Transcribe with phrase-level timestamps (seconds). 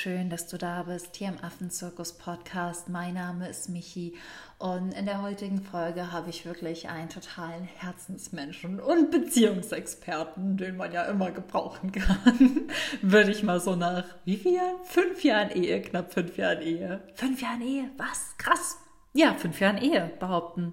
[0.00, 2.88] schön, dass du da bist hier im Affenzirkus Podcast.
[2.88, 4.16] Mein Name ist Michi
[4.56, 10.90] und in der heutigen Folge habe ich wirklich einen totalen Herzensmenschen und Beziehungsexperten, den man
[10.90, 12.70] ja immer gebrauchen kann.
[13.02, 14.62] Würde ich mal so nach wie viel?
[14.84, 17.02] Fünf Jahren Ehe, knapp fünf Jahren Ehe.
[17.12, 18.34] Fünf Jahren Ehe, was?
[18.38, 18.78] Krass.
[19.12, 20.72] Ja, fünf Jahren Ehe behaupten.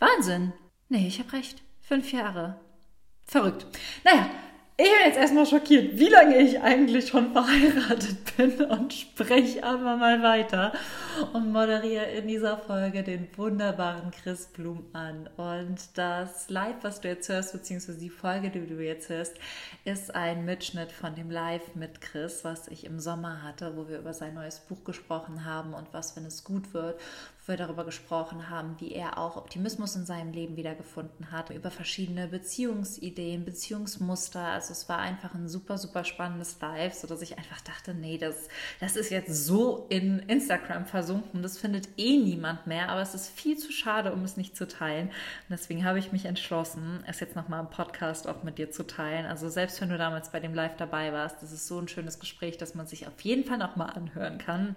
[0.00, 0.52] Wahnsinn.
[0.88, 1.62] Nee, ich habe recht.
[1.80, 2.58] Fünf Jahre.
[3.24, 3.66] Verrückt.
[4.02, 4.28] Naja,
[4.78, 9.96] ich bin jetzt erstmal schockiert, wie lange ich eigentlich schon verheiratet bin und spreche aber
[9.96, 10.74] mal weiter
[11.32, 15.30] und moderiere in dieser Folge den wunderbaren Chris Blum an.
[15.38, 19.36] Und das Live, was du jetzt hörst, beziehungsweise die Folge, die du jetzt hörst,
[19.86, 23.98] ist ein Mitschnitt von dem Live mit Chris, was ich im Sommer hatte, wo wir
[23.98, 27.00] über sein neues Buch gesprochen haben und was, wenn es gut wird,
[27.48, 32.28] wir darüber gesprochen haben, wie er auch Optimismus in seinem Leben wiedergefunden hat, über verschiedene
[32.28, 34.40] Beziehungsideen, Beziehungsmuster.
[34.40, 38.48] Also es war einfach ein super, super spannendes Live, sodass ich einfach dachte, nee, das,
[38.80, 43.28] das ist jetzt so in Instagram versunken, das findet eh niemand mehr, aber es ist
[43.28, 45.08] viel zu schade, um es nicht zu teilen.
[45.08, 48.86] Und deswegen habe ich mich entschlossen, es jetzt nochmal im Podcast auch mit dir zu
[48.86, 49.26] teilen.
[49.26, 52.18] Also selbst wenn du damals bei dem Live dabei warst, das ist so ein schönes
[52.18, 54.76] Gespräch, dass man sich auf jeden Fall nochmal anhören kann.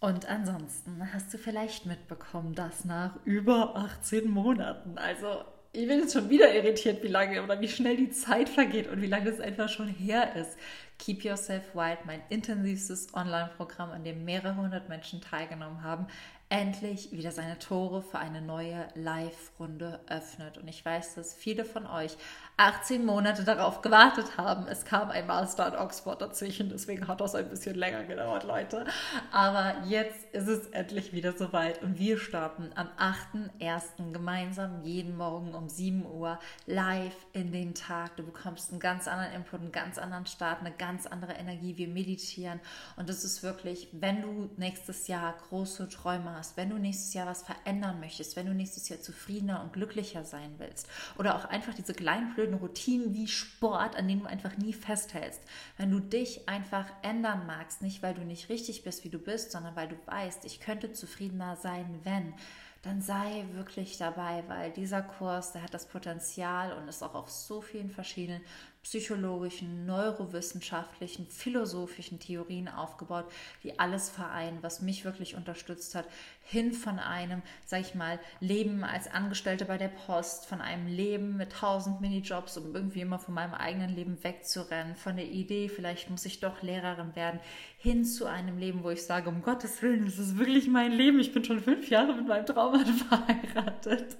[0.00, 6.14] Und ansonsten hast du vielleicht mitbekommen, dass nach über 18 Monaten, also ich bin jetzt
[6.14, 9.40] schon wieder irritiert, wie lange oder wie schnell die Zeit vergeht und wie lange es
[9.40, 10.56] einfach schon her ist.
[10.98, 16.06] Keep Yourself Wild, mein intensivstes Online-Programm, an dem mehrere hundert Menschen teilgenommen haben,
[16.50, 20.58] endlich wieder seine Tore für eine neue Live-Runde öffnet.
[20.58, 22.16] Und ich weiß, dass viele von euch
[22.56, 24.66] 18 Monate darauf gewartet haben.
[24.66, 28.84] Es kam ein Master in Oxford dazwischen, deswegen hat das ein bisschen länger gedauert, Leute.
[29.30, 34.12] Aber jetzt ist es endlich wieder soweit und wir starten am 8.1.
[34.12, 38.16] gemeinsam jeden Morgen um 7 Uhr live in den Tag.
[38.16, 41.78] Du bekommst einen ganz anderen Input, einen ganz anderen Start, eine ganz andere Energie.
[41.78, 42.60] Wir meditieren
[42.96, 47.26] und es ist wirklich, wenn du nächstes Jahr große Träume hast, wenn du nächstes Jahr
[47.26, 51.74] was verändern möchtest, wenn du nächstes Jahr zufriedener und glücklicher sein willst oder auch einfach
[51.74, 55.42] diese kleinen blöden Routinen wie Sport, an denen du einfach nie festhältst.
[55.76, 59.52] Wenn du dich einfach ändern magst, nicht weil du nicht richtig bist, wie du bist,
[59.52, 62.34] sondern weil du weißt, ich könnte zufriedener sein, wenn,
[62.82, 67.30] dann sei wirklich dabei, weil dieser Kurs, der hat das Potenzial und ist auch auf
[67.30, 68.40] so vielen verschiedenen
[68.82, 73.30] psychologischen, neurowissenschaftlichen, philosophischen Theorien aufgebaut,
[73.62, 76.06] die alles vereinen, was mich wirklich unterstützt hat,
[76.50, 81.36] hin von einem, sag ich mal, Leben als Angestellte bei der Post, von einem Leben
[81.36, 86.10] mit tausend Minijobs, um irgendwie immer von meinem eigenen Leben wegzurennen, von der Idee, vielleicht
[86.10, 87.40] muss ich doch Lehrerin werden,
[87.78, 91.18] hin zu einem Leben, wo ich sage, um Gottes Willen, das ist wirklich mein Leben.
[91.18, 94.16] Ich bin schon fünf Jahre mit meinem Traummann verheiratet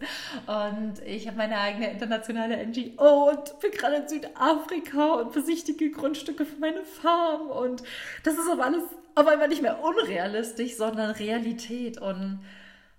[0.47, 5.91] und ich habe meine eigene internationale NGO und bin gerade in Südafrika Afrika und besichtige
[5.91, 7.51] Grundstücke für meine Farm.
[7.51, 7.83] Und
[8.23, 11.98] das ist aber alles auf einmal nicht mehr unrealistisch, sondern Realität.
[11.98, 12.44] Und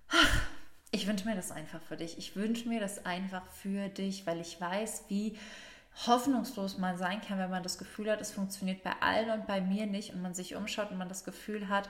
[0.09, 0.41] ach,
[0.91, 2.17] ich wünsche mir das einfach für dich.
[2.17, 5.37] Ich wünsche mir das einfach für dich, weil ich weiß, wie
[6.07, 9.61] hoffnungslos man sein kann, wenn man das Gefühl hat, es funktioniert bei allen und bei
[9.61, 11.89] mir nicht und man sich umschaut und man das Gefühl hat,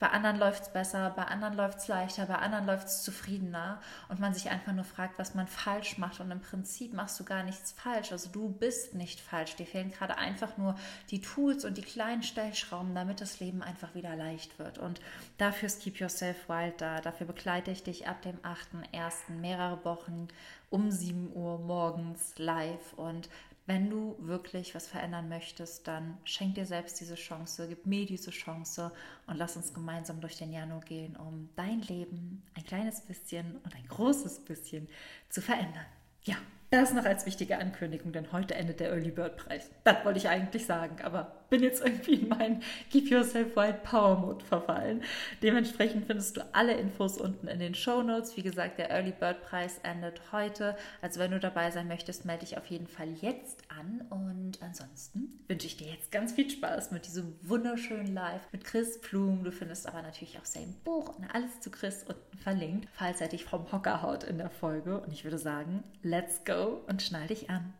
[0.00, 3.82] bei anderen läuft es besser, bei anderen läuft es leichter, bei anderen läuft es zufriedener
[4.08, 6.20] und man sich einfach nur fragt, was man falsch macht.
[6.20, 8.10] Und im Prinzip machst du gar nichts falsch.
[8.10, 9.56] Also du bist nicht falsch.
[9.56, 10.74] Dir fehlen gerade einfach nur
[11.10, 14.78] die Tools und die kleinen Stellschrauben, damit das Leben einfach wieder leicht wird.
[14.78, 15.02] Und
[15.36, 17.02] dafür ist Keep Yourself Wild da.
[17.02, 19.32] Dafür begleite ich dich ab dem 8.1.
[19.38, 20.28] mehrere Wochen
[20.70, 23.28] um 7 Uhr morgens live und
[23.70, 28.32] wenn du wirklich was verändern möchtest, dann schenk dir selbst diese Chance, gib mir diese
[28.32, 28.90] Chance
[29.28, 33.72] und lass uns gemeinsam durch den Januar gehen, um dein Leben ein kleines bisschen und
[33.76, 34.88] ein großes bisschen
[35.28, 35.86] zu verändern.
[36.24, 36.34] Ja,
[36.70, 39.70] das noch als wichtige Ankündigung, denn heute endet der Early Bird Preis.
[39.84, 44.18] Das wollte ich eigentlich sagen, aber bin jetzt irgendwie in meinen Keep Yourself Wild Power
[44.18, 45.02] Mode verfallen.
[45.42, 48.36] Dementsprechend findest du alle Infos unten in den Show Notes.
[48.36, 50.76] Wie gesagt, der Early Bird Preis endet heute.
[51.02, 54.06] Also wenn du dabei sein möchtest, melde dich auf jeden Fall jetzt an.
[54.10, 59.00] Und ansonsten wünsche ich dir jetzt ganz viel Spaß mit diesem wunderschönen Live mit Chris
[59.00, 59.44] Blum.
[59.44, 63.28] Du findest aber natürlich auch sein Buch und alles zu Chris unten verlinkt, falls er
[63.28, 65.00] dich vom Hocker haut in der Folge.
[65.00, 67.74] Und ich würde sagen, let's go und schnall dich an.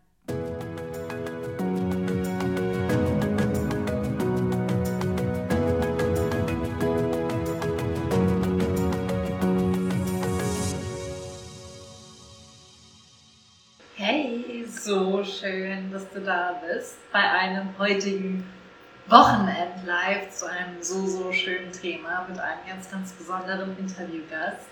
[14.91, 18.45] So schön, dass du da bist bei einem heutigen
[19.07, 24.67] Wochenend-Live zu einem so, so schönen Thema mit einem ganz, ganz besonderen Interviewgast.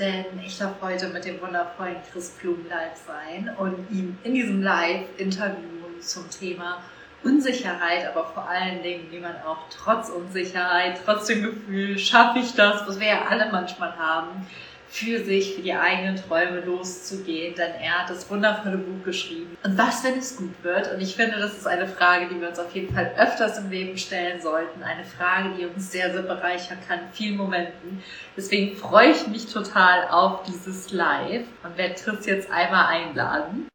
[0.00, 4.62] Denn ich darf heute mit dem wundervollen Chris Blum live sein und ihm in diesem
[4.64, 6.82] Live-Interview zum Thema
[7.22, 12.52] Unsicherheit, aber vor allen Dingen, wie man auch trotz Unsicherheit, trotz dem Gefühl, schaffe ich
[12.54, 14.44] das, was wir ja alle manchmal haben,
[14.92, 19.56] für sich, für die eigenen Träume loszugehen, denn er hat das wundervolle Buch geschrieben.
[19.64, 20.92] Und was, wenn es gut wird?
[20.92, 23.70] Und ich finde, das ist eine Frage, die wir uns auf jeden Fall öfters im
[23.70, 24.82] Leben stellen sollten.
[24.82, 28.02] Eine Frage, die uns sehr, sehr bereichern kann in vielen Momenten.
[28.36, 33.68] Deswegen freue ich mich total auf dieses Live und werde Chris jetzt einmal einladen.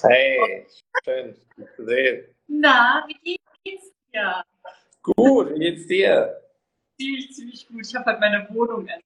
[0.00, 0.66] Hey,
[1.04, 2.24] schön, dich zu sehen.
[2.46, 4.42] Na, wie geht's dir?
[5.02, 6.40] Gut, wie geht's dir?
[6.98, 7.86] Ziemlich, ziemlich gut.
[7.86, 9.00] Ich habe halt meine Wohnung ein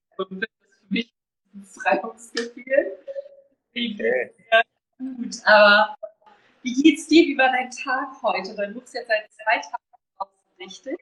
[1.53, 2.97] Befreiungsgefühl.
[3.71, 4.31] Okay.
[4.99, 5.95] Gut, aber
[6.61, 7.25] wie geht's dir?
[7.25, 8.55] Wie war dein Tag heute?
[8.55, 9.83] Dein Buch ist jetzt seit zwei Tagen
[10.17, 10.97] draußen, richtig?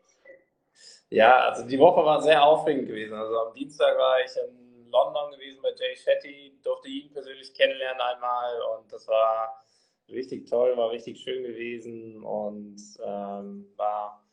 [1.09, 3.13] Ja, also die Woche war sehr aufregend gewesen.
[3.13, 8.01] Also am Dienstag war ich in London gewesen bei Jay Shetty, durfte ihn persönlich kennenlernen
[8.01, 9.63] einmal und das war
[10.09, 14.23] richtig toll, war richtig schön gewesen und ähm, war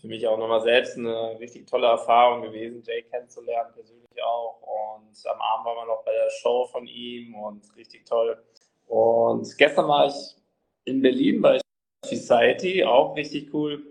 [0.00, 4.60] für mich auch nochmal selbst eine richtig tolle Erfahrung gewesen, Jay kennenzulernen, persönlich auch.
[4.62, 8.42] Und am Abend waren wir noch bei der Show von ihm und richtig toll.
[8.86, 10.36] Und gestern war ich
[10.84, 11.60] in Berlin bei
[12.04, 13.82] Society, auch richtig cool.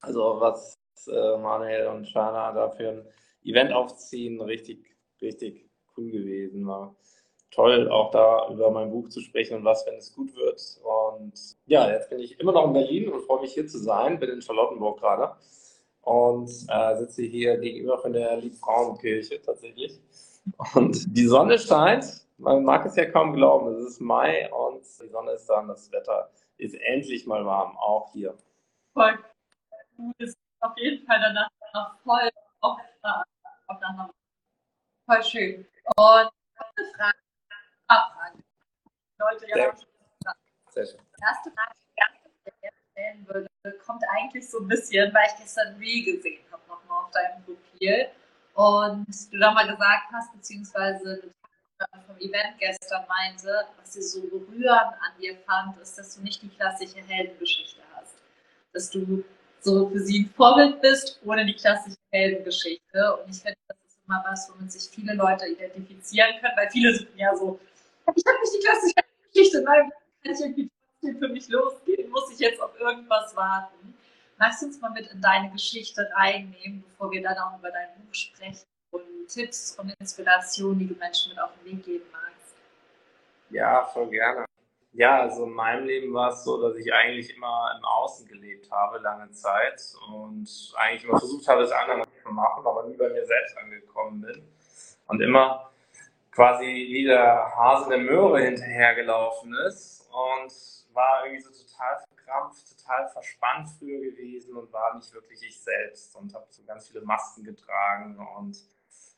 [0.00, 0.74] Also was
[1.08, 3.08] äh, Manuel und Shana da für ein
[3.42, 6.94] Event aufziehen, richtig, richtig cool gewesen war
[7.56, 10.60] toll, auch da über mein Buch zu sprechen und was, wenn es gut wird.
[10.84, 11.32] Und
[11.66, 14.30] ja, jetzt bin ich immer noch in Berlin und freue mich hier zu sein, bin
[14.30, 15.34] in Charlottenburg gerade
[16.06, 20.00] und äh, sitze hier gegenüber von der Liebfrauenkirche tatsächlich.
[20.74, 25.08] Und die Sonne scheint, man mag es ja kaum glauben, es ist Mai und die
[25.08, 28.36] Sonne ist da und das Wetter ist endlich mal warm, auch hier.
[28.94, 29.18] Voll
[29.96, 32.30] gut, es ist auf jeden Fall danach voll,
[32.60, 32.78] auch
[35.06, 35.66] voll schön.
[35.96, 37.18] Und eine Frage
[37.88, 38.44] abfragen.
[39.18, 39.74] Leute, ja,
[40.70, 41.00] Sehr schön.
[41.18, 41.74] Die erste Frage,
[42.44, 43.48] die ich stellen würde,
[43.84, 48.08] kommt eigentlich so ein bisschen, weil ich gestern Reel gesehen habe, nochmal auf deinem Profil.
[48.54, 51.30] Und du da mal gesagt hast, beziehungsweise
[52.06, 56.40] vom Event gestern meinte, was sie so berührend an dir fand, ist, dass du nicht
[56.40, 58.14] die klassische Heldengeschichte hast.
[58.72, 59.22] Dass du
[59.60, 63.16] so für sie ein Vorbild bist, ohne die klassische Heldengeschichte.
[63.16, 66.94] Und ich finde, das ist immer was, womit sich viele Leute identifizieren können, weil viele
[66.94, 67.60] sind ja so,
[68.14, 68.94] ich habe nicht die klassische
[69.34, 69.90] Geschichte, nein,
[70.22, 70.70] kann ich irgendwie
[71.06, 73.94] trotzdem für mich losgehen, muss ich jetzt auf irgendwas warten.
[74.38, 77.88] Magst du uns mal mit in deine Geschichte reinnehmen, bevor wir dann auch über dein
[77.96, 82.54] Buch sprechen und Tipps und Inspirationen, die du Menschen mit auf den Weg geben magst?
[83.50, 84.44] Ja, voll gerne.
[84.92, 88.70] Ja, also in meinem Leben war es so, dass ich eigentlich immer im Außen gelebt
[88.70, 89.80] habe, lange Zeit
[90.10, 94.22] und eigentlich immer versucht habe, es anderen zu machen, aber nie bei mir selbst angekommen
[94.22, 94.42] bin.
[95.06, 95.70] Und immer
[96.32, 103.08] quasi wie der Hase der Möhre hinterhergelaufen ist und war irgendwie so total verkrampft, total
[103.08, 107.44] verspannt früher gewesen und war nicht wirklich ich selbst und habe so ganz viele Masken
[107.44, 108.56] getragen und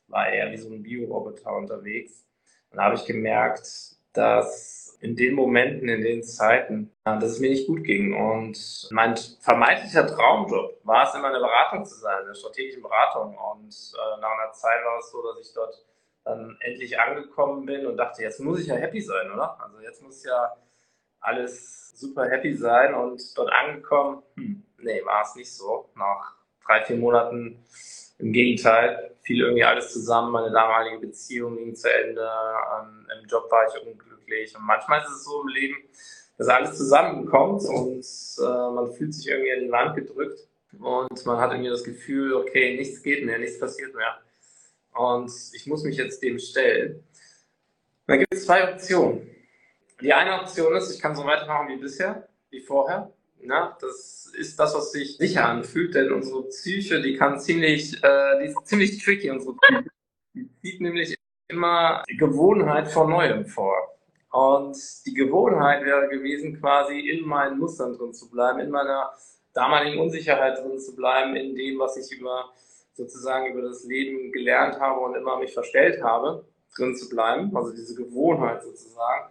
[0.07, 2.25] war eher wie so ein Bioroboter unterwegs.
[2.69, 7.49] Und da habe ich gemerkt, dass in den Momenten, in den Zeiten, dass es mir
[7.49, 8.13] nicht gut ging.
[8.13, 13.37] Und mein vermeintlicher Traumjob war es, immer eine Beratung zu sein, eine strategische Beratung.
[13.37, 15.85] Und äh, nach einer Zeit war es so, dass ich dort
[16.25, 19.57] dann endlich angekommen bin und dachte, jetzt muss ich ja happy sein, oder?
[19.61, 20.53] Also jetzt muss ja
[21.21, 25.89] alles super happy sein und dort angekommen, hm, nee, war es nicht so.
[25.95, 26.35] Nach
[26.65, 27.63] drei, vier Monaten
[28.19, 33.49] im Gegenteil, fiel irgendwie alles zusammen, meine damalige Beziehung ging zu Ende, ähm, im Job
[33.51, 35.77] war ich unglücklich und manchmal ist es so im Leben,
[36.37, 38.05] dass alles zusammenkommt und
[38.39, 40.47] äh, man fühlt sich irgendwie in die Wand gedrückt
[40.79, 44.17] und man hat irgendwie das Gefühl, okay, nichts geht mehr, nichts passiert mehr
[44.93, 47.03] und ich muss mich jetzt dem stellen.
[48.07, 49.29] Dann gibt es zwei Optionen.
[50.01, 53.11] Die eine Option ist, ich kann so weitermachen wie bisher, wie vorher.
[53.41, 58.39] Na, das ist das, was sich sicher anfühlt, denn unsere Psyche, die kann ziemlich, äh,
[58.39, 59.85] die ist ziemlich tricky, unsere Psyche.
[60.33, 63.75] Die zieht nämlich immer Gewohnheit vor Neuem vor.
[64.31, 69.11] Und die Gewohnheit wäre gewesen, quasi in meinen Mustern drin zu bleiben, in meiner
[69.53, 72.51] damaligen Unsicherheit drin zu bleiben, in dem, was ich über
[72.93, 77.71] sozusagen über das Leben gelernt habe und immer mich verstellt habe, drin zu bleiben, also
[77.71, 79.29] diese Gewohnheit sozusagen.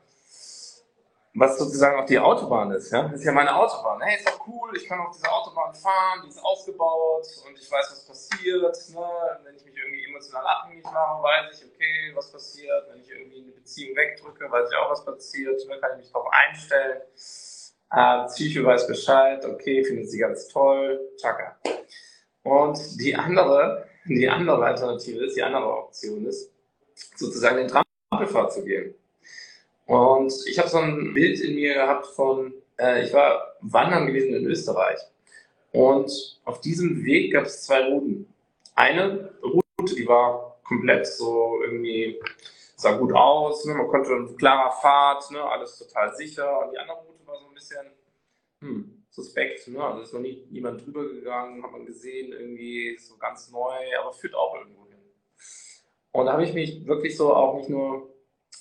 [1.39, 3.03] Was sozusagen auch die Autobahn ist, ja.
[3.03, 4.01] Das ist ja meine Autobahn.
[4.03, 7.71] Hey, ist doch cool, ich kann auf dieser Autobahn fahren, die ist ausgebaut und ich
[7.71, 8.77] weiß, was passiert.
[8.91, 9.07] Ne?
[9.45, 12.89] Wenn ich mich irgendwie emotional abhängig mache, weiß ich, okay, was passiert.
[12.91, 15.65] Wenn ich irgendwie eine Beziehung wegdrücke, weiß ich auch, was passiert.
[15.69, 15.79] Ne?
[15.79, 17.03] Kann ich mich darauf einstellen.
[17.93, 21.57] Äh, Psyche weiß Bescheid, okay, findet sie ganz toll, tschakka.
[22.43, 26.53] Und die andere, die andere Alternative ist, die andere Option ist,
[27.15, 28.95] sozusagen den Trampelpfad zu gehen.
[29.89, 34.35] Und ich habe so ein Bild in mir gehabt von, äh, ich war wandern gewesen
[34.35, 34.99] in Österreich.
[35.73, 38.27] Und auf diesem Weg gab es zwei Routen.
[38.75, 42.21] Eine Route, die war komplett so irgendwie,
[42.77, 43.75] sah gut aus, ne?
[43.75, 45.43] man konnte eine klare Fahrt, ne?
[45.43, 46.67] alles total sicher.
[46.67, 47.87] Und die andere Route war so ein bisschen
[48.61, 49.69] hm, suspekt.
[49.69, 49.83] Ne?
[49.83, 54.13] Also ist noch nie niemand drüber gegangen, hat man gesehen, irgendwie so ganz neu, aber
[54.13, 54.99] führt auch irgendwo hin.
[56.13, 58.15] Und da habe ich mich wirklich so auch nicht nur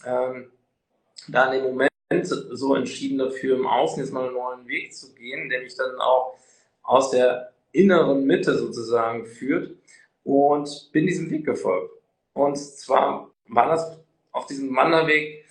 [0.06, 0.54] ähm,
[1.28, 1.92] da in dem Moment
[2.24, 5.96] so entschieden dafür, im Außen jetzt mal einen neuen Weg zu gehen, der mich dann
[6.00, 6.36] auch
[6.84, 9.76] aus der inneren Mitte sozusagen führt
[10.24, 11.92] und bin diesem Weg gefolgt.
[12.34, 14.00] Und zwar war das
[14.32, 15.46] auf diesem Wanderweg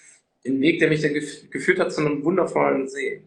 [0.47, 3.23] ein Weg, der mich dann geführt hat zu einem wundervollen See.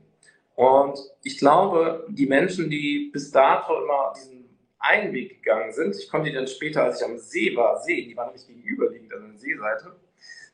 [0.56, 6.10] Und ich glaube, die Menschen, die bis dato immer diesen einen Weg gegangen sind, ich
[6.10, 9.32] konnte die dann später, als ich am See war, sehen, die waren nämlich gegenüberliegend an
[9.32, 9.96] der Seeseite,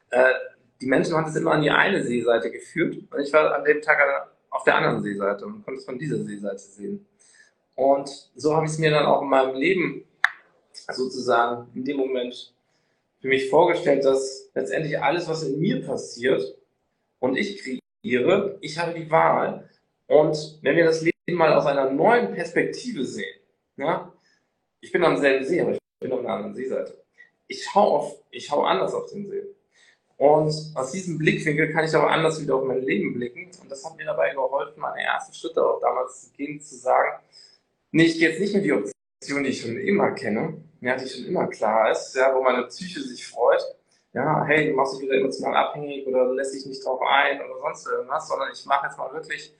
[0.10, 0.34] äh,
[0.82, 3.82] die Menschen haben es immer an die eine Seeseite geführt und ich war an dem
[3.82, 4.00] Tag
[4.50, 7.06] auf der anderen Seeseite und konnte es von dieser Seeseite sehen.
[7.76, 10.06] Und so habe ich es mir dann auch in meinem Leben
[10.74, 12.54] sozusagen in dem Moment
[13.20, 16.58] für mich vorgestellt, dass letztendlich alles, was in mir passiert
[17.20, 17.62] und ich
[18.04, 19.70] kreiere, ich habe die Wahl.
[20.08, 23.40] Und wenn wir das Leben mal aus einer neuen Perspektive sehen,
[23.78, 24.14] ja,
[24.80, 27.04] ich bin am selben See, aber ich bin auf einer anderen Seeseite.
[27.48, 29.44] Ich schaue auf, ich schaue anders auf den See.
[30.18, 33.52] Und aus diesem Blickwinkel kann ich aber anders wieder auf mein Leben blicken.
[33.62, 37.20] Und das hat mir dabei geholfen, meine ersten Schritte auch damals zu gehen, zu sagen,
[37.92, 41.08] nee, ich gehe jetzt nicht mit die Option, die ich schon immer kenne, ja, die
[41.08, 43.62] schon immer klar ist, ja, wo meine Psyche sich freut.
[44.14, 47.60] Ja, hey, du machst dich wieder emotional abhängig oder lässt dich nicht drauf ein oder
[47.60, 49.54] sonst irgendwas, sondern ich mache jetzt mal wirklich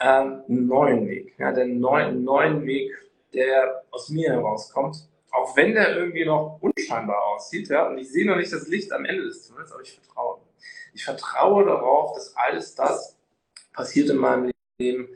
[0.00, 1.34] ähm, einen neuen Weg.
[1.38, 2.92] Ja, den neuen, neuen Weg,
[3.32, 8.26] der aus mir herauskommt auch wenn der irgendwie noch unscheinbar aussieht, ja, und ich sehe
[8.26, 10.38] noch nicht das Licht am Ende des Tunnels, aber ich vertraue.
[10.94, 13.16] Ich vertraue darauf, dass alles das
[13.72, 15.08] passiert in meinem Leben,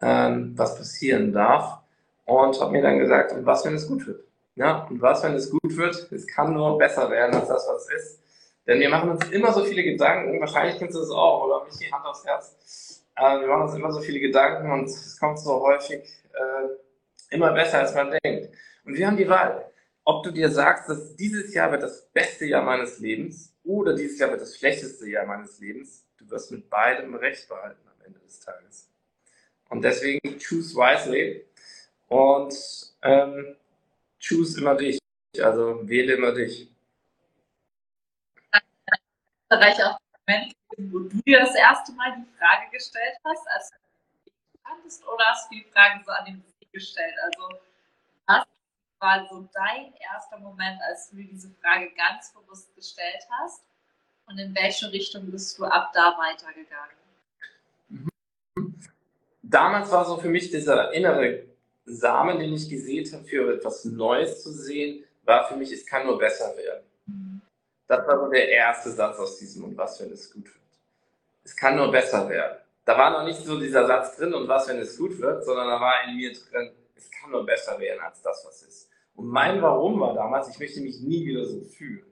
[0.00, 1.78] ähm, was passieren darf.
[2.24, 4.22] Und habe mir dann gesagt, und was, wenn es gut wird?
[4.54, 6.10] Ja, und was, wenn es gut wird?
[6.12, 8.20] Es kann nur besser werden als das, was ist.
[8.66, 11.78] Denn wir machen uns immer so viele Gedanken, wahrscheinlich kennst du das auch, oder mich
[11.78, 13.02] die Hand aufs Herz.
[13.16, 17.52] Äh, wir machen uns immer so viele Gedanken und es kommt so häufig äh, immer
[17.52, 18.50] besser, als man denkt.
[18.88, 19.70] Und wir haben die Wahl,
[20.02, 24.18] ob du dir sagst, dass dieses Jahr wird das beste Jahr meines Lebens oder dieses
[24.18, 26.06] Jahr wird das schlechteste Jahr meines Lebens.
[26.16, 28.90] Du wirst mit beidem Recht behalten am Ende des Tages.
[29.68, 31.44] Und deswegen choose wisely
[32.06, 32.54] und
[33.02, 33.56] ähm,
[34.18, 34.98] choose immer dich.
[35.38, 36.72] Also wähle immer dich.
[39.50, 43.70] Bereich auch Moment, wo du dir das erste Mal die Frage gestellt hast, als
[44.24, 44.30] du
[44.64, 47.14] kanntest, oder hast du die Fragen so an den Weg gestellt?
[47.26, 47.50] Also
[48.26, 48.57] was
[49.00, 53.62] war so dein erster Moment, als du dir diese Frage ganz bewusst gestellt hast?
[54.26, 56.96] Und in welche Richtung bist du ab da weitergegangen?
[59.42, 61.44] Damals war so für mich dieser innere
[61.86, 66.06] Samen, den ich gesät habe, für etwas Neues zu sehen, war für mich, es kann
[66.06, 66.84] nur besser werden.
[67.06, 67.40] Mhm.
[67.86, 70.56] Das war so der erste Satz aus diesem und was, wenn es gut wird.
[71.44, 72.58] Es kann nur besser werden.
[72.84, 75.68] Da war noch nicht so dieser Satz drin und was, wenn es gut wird, sondern
[75.68, 78.87] da war in mir drin, es kann nur besser werden als das, was ist.
[79.18, 82.06] Und mein Warum war damals, ich möchte mich nie wieder so fühlen.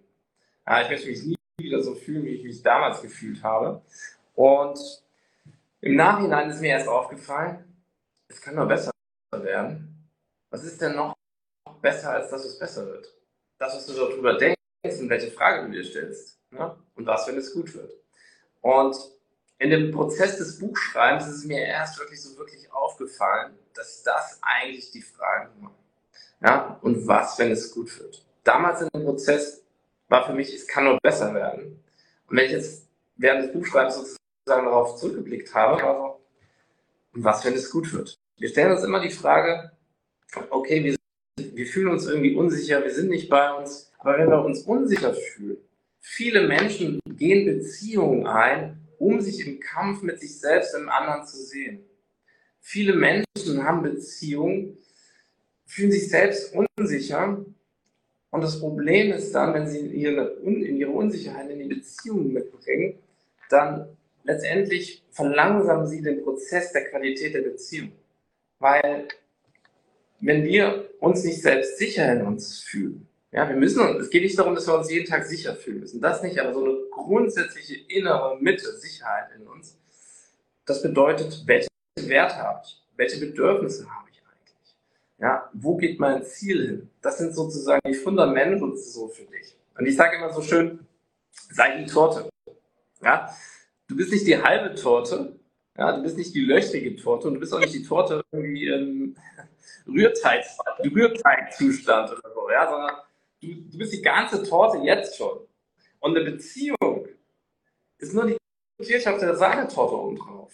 [0.66, 3.80] Ja, ich möchte mich nie wieder so fühlen, wie ich mich damals gefühlt habe.
[4.34, 5.04] Und
[5.82, 7.64] im Nachhinein ist mir erst aufgefallen,
[8.26, 8.90] es kann nur besser
[9.30, 10.10] werden.
[10.50, 11.14] Was ist denn noch
[11.80, 13.14] besser, als dass es besser wird?
[13.56, 14.58] Das, was du darüber denkst
[15.00, 16.40] und welche Frage du dir stellst.
[16.50, 16.76] Ne?
[16.96, 17.92] Und was, wenn es gut wird.
[18.62, 18.96] Und
[19.58, 24.40] in dem Prozess des Buchschreibens ist es mir erst wirklich so wirklich aufgefallen, dass das
[24.42, 25.85] eigentlich die Fragen waren.
[26.42, 28.24] Ja, und was, wenn es gut wird?
[28.44, 29.64] Damals in dem Prozess
[30.08, 31.82] war für mich, es kann nur besser werden.
[32.28, 36.20] Und wenn ich jetzt während des Buchschreibens sozusagen darauf zurückgeblickt habe, war so,
[37.14, 38.18] und was, wenn es gut wird?
[38.36, 39.72] Wir stellen uns immer die Frage,
[40.50, 40.96] okay, wir,
[41.38, 45.14] wir fühlen uns irgendwie unsicher, wir sind nicht bei uns, aber wenn wir uns unsicher
[45.14, 45.56] fühlen,
[46.00, 51.38] viele Menschen gehen Beziehungen ein, um sich im Kampf mit sich selbst im anderen zu
[51.38, 51.84] sehen.
[52.60, 54.76] Viele Menschen haben Beziehungen,
[55.66, 57.44] fühlen sich selbst unsicher.
[58.30, 62.98] Und das Problem ist dann, wenn sie ihre, ihre Unsicherheit in die Beziehung mitbringen,
[63.50, 63.88] dann
[64.24, 67.92] letztendlich verlangsamen sie den Prozess der Qualität der Beziehung.
[68.58, 69.08] Weil
[70.20, 74.38] wenn wir uns nicht selbst sicher in uns fühlen, ja, wir müssen, es geht nicht
[74.38, 77.74] darum, dass wir uns jeden Tag sicher fühlen müssen, das nicht, aber so eine grundsätzliche
[77.88, 79.78] innere Mitte, Sicherheit in uns,
[80.64, 82.82] das bedeutet, welchen Wert habe ich?
[82.96, 84.05] Welche Bedürfnisse habe ich?
[85.18, 86.90] Ja, wo geht mein Ziel hin?
[87.00, 89.56] Das sind sozusagen die Fundamente so für dich.
[89.78, 90.86] Und ich sage immer so schön,
[91.30, 92.28] sei die Torte.
[93.02, 93.34] Ja,
[93.88, 95.38] du bist nicht die halbe Torte,
[95.78, 98.66] Ja, du bist nicht die löchrige Torte und du bist auch nicht die Torte irgendwie
[98.66, 99.16] im
[99.86, 100.44] Rührteig,
[100.84, 102.96] Rührteigzustand oder so, ja, sondern
[103.40, 105.38] du, du bist die ganze Torte jetzt schon.
[106.00, 107.08] Und eine Beziehung
[107.98, 108.36] ist nur die
[108.82, 110.52] Kirsche auf der Sahnetorte oben drauf.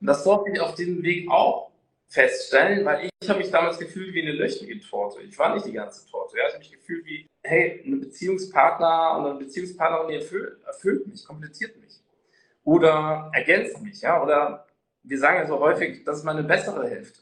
[0.00, 1.69] Und das durfte ich auf diesem Weg auch
[2.10, 5.22] feststellen, weil ich, ich habe mich damals gefühlt wie eine löchrige Torte.
[5.22, 6.36] Ich war nicht die ganze Torte.
[6.36, 6.48] Ja?
[6.48, 11.24] Ich habe mich gefühlt wie, hey, ein Beziehungspartner und eine Beziehungspartnerin, die erfüllt, erfüllt mich,
[11.24, 12.00] komplettiert mich.
[12.64, 14.22] Oder ergänzt mich, ja.
[14.22, 14.66] Oder
[15.04, 17.20] wir sagen ja so häufig, das ist meine bessere Hälfte.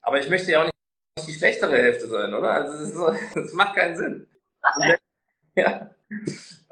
[0.00, 2.50] Aber ich möchte ja auch nicht die schlechtere Hälfte sein, oder?
[2.50, 4.26] Also das, so, das macht keinen Sinn.
[4.76, 4.98] Und,
[5.56, 5.90] ja.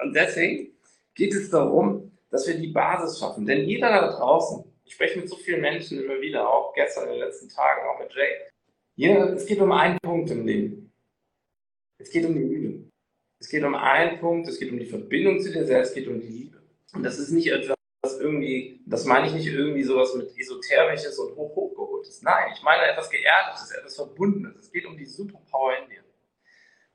[0.02, 0.72] und deswegen
[1.14, 3.44] geht es darum, dass wir die Basis schaffen.
[3.44, 7.12] Denn jeder da draußen, ich spreche mit so vielen Menschen immer wieder, auch gestern in
[7.12, 8.28] den letzten Tagen, auch mit Jay.
[8.94, 10.92] Jeder, es geht um einen Punkt im Leben.
[11.96, 12.90] Es geht um die Liebe.
[13.40, 16.08] Es geht um einen Punkt, es geht um die Verbindung zu dir selbst, es geht
[16.08, 16.62] um die Liebe.
[16.92, 17.74] Und das ist nicht etwas
[18.20, 22.20] irgendwie, das meine ich nicht irgendwie sowas mit Esoterisches und hoch hochgeholtes.
[22.20, 24.56] Nein, ich meine etwas Geerdetes, etwas Verbundenes.
[24.60, 26.04] Es geht um die Superpower in dir.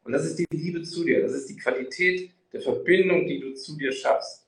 [0.03, 1.23] Und das ist die Liebe zu dir.
[1.23, 4.47] Das ist die Qualität der Verbindung, die du zu dir schaffst.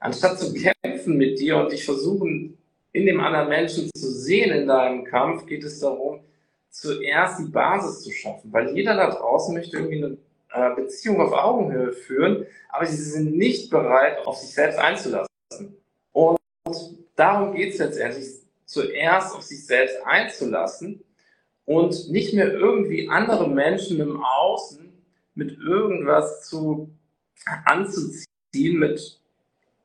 [0.00, 2.56] Anstatt zu kämpfen mit dir und dich versuchen,
[2.92, 6.20] in dem anderen Menschen zu sehen in deinem Kampf, geht es darum,
[6.70, 8.52] zuerst die Basis zu schaffen.
[8.52, 10.16] Weil jeder da draußen möchte irgendwie eine
[10.52, 15.28] äh, Beziehung auf Augenhöhe führen, aber sie sind nicht bereit, auf sich selbst einzulassen.
[16.12, 16.38] Und
[17.16, 18.26] darum geht es letztendlich,
[18.64, 21.02] zuerst auf sich selbst einzulassen
[21.64, 24.92] und nicht mehr irgendwie andere Menschen im Außen
[25.34, 26.90] mit irgendwas zu
[27.64, 29.19] anzuziehen, mit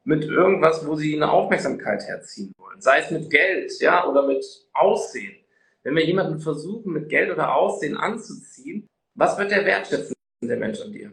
[0.06, 2.80] mit irgendwas, wo sie eine Aufmerksamkeit herziehen wollen.
[2.80, 5.36] Sei es mit Geld, ja, oder mit Aussehen.
[5.84, 10.80] Wenn wir jemanden versuchen, mit Geld oder Aussehen anzuziehen, was wird der wertschätzen, der Mensch
[10.82, 11.12] an dir?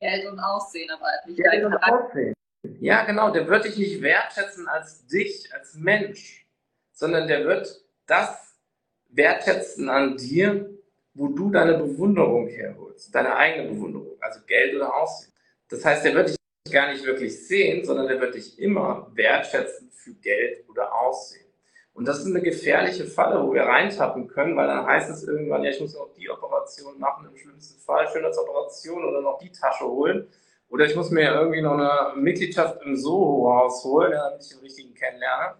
[0.00, 2.34] Geld und Aussehen, aber nicht Geld und Aussehen.
[2.80, 6.46] Ja, genau, der wird dich nicht wertschätzen als dich, als Mensch,
[6.92, 8.56] sondern der wird das
[9.10, 10.68] wertschätzen an dir,
[11.14, 15.32] wo du deine Bewunderung herholst, deine eigene Bewunderung, also Geld oder Aussehen.
[15.68, 16.37] Das heißt, der wird dich
[16.70, 21.46] gar nicht wirklich sehen, sondern der wird dich immer wertschätzen für Geld oder Aussehen.
[21.94, 25.64] Und das ist eine gefährliche Falle, wo wir reintappen können, weil dann heißt es irgendwann,
[25.64, 29.84] ja, ich muss noch die Operation machen, im schlimmsten Fall Schönheitsoperation oder noch die Tasche
[29.84, 30.28] holen.
[30.68, 34.94] Oder ich muss mir irgendwie noch eine Mitgliedschaft im Soho-Haus holen, damit ich den richtigen
[34.94, 35.56] kennenlerne.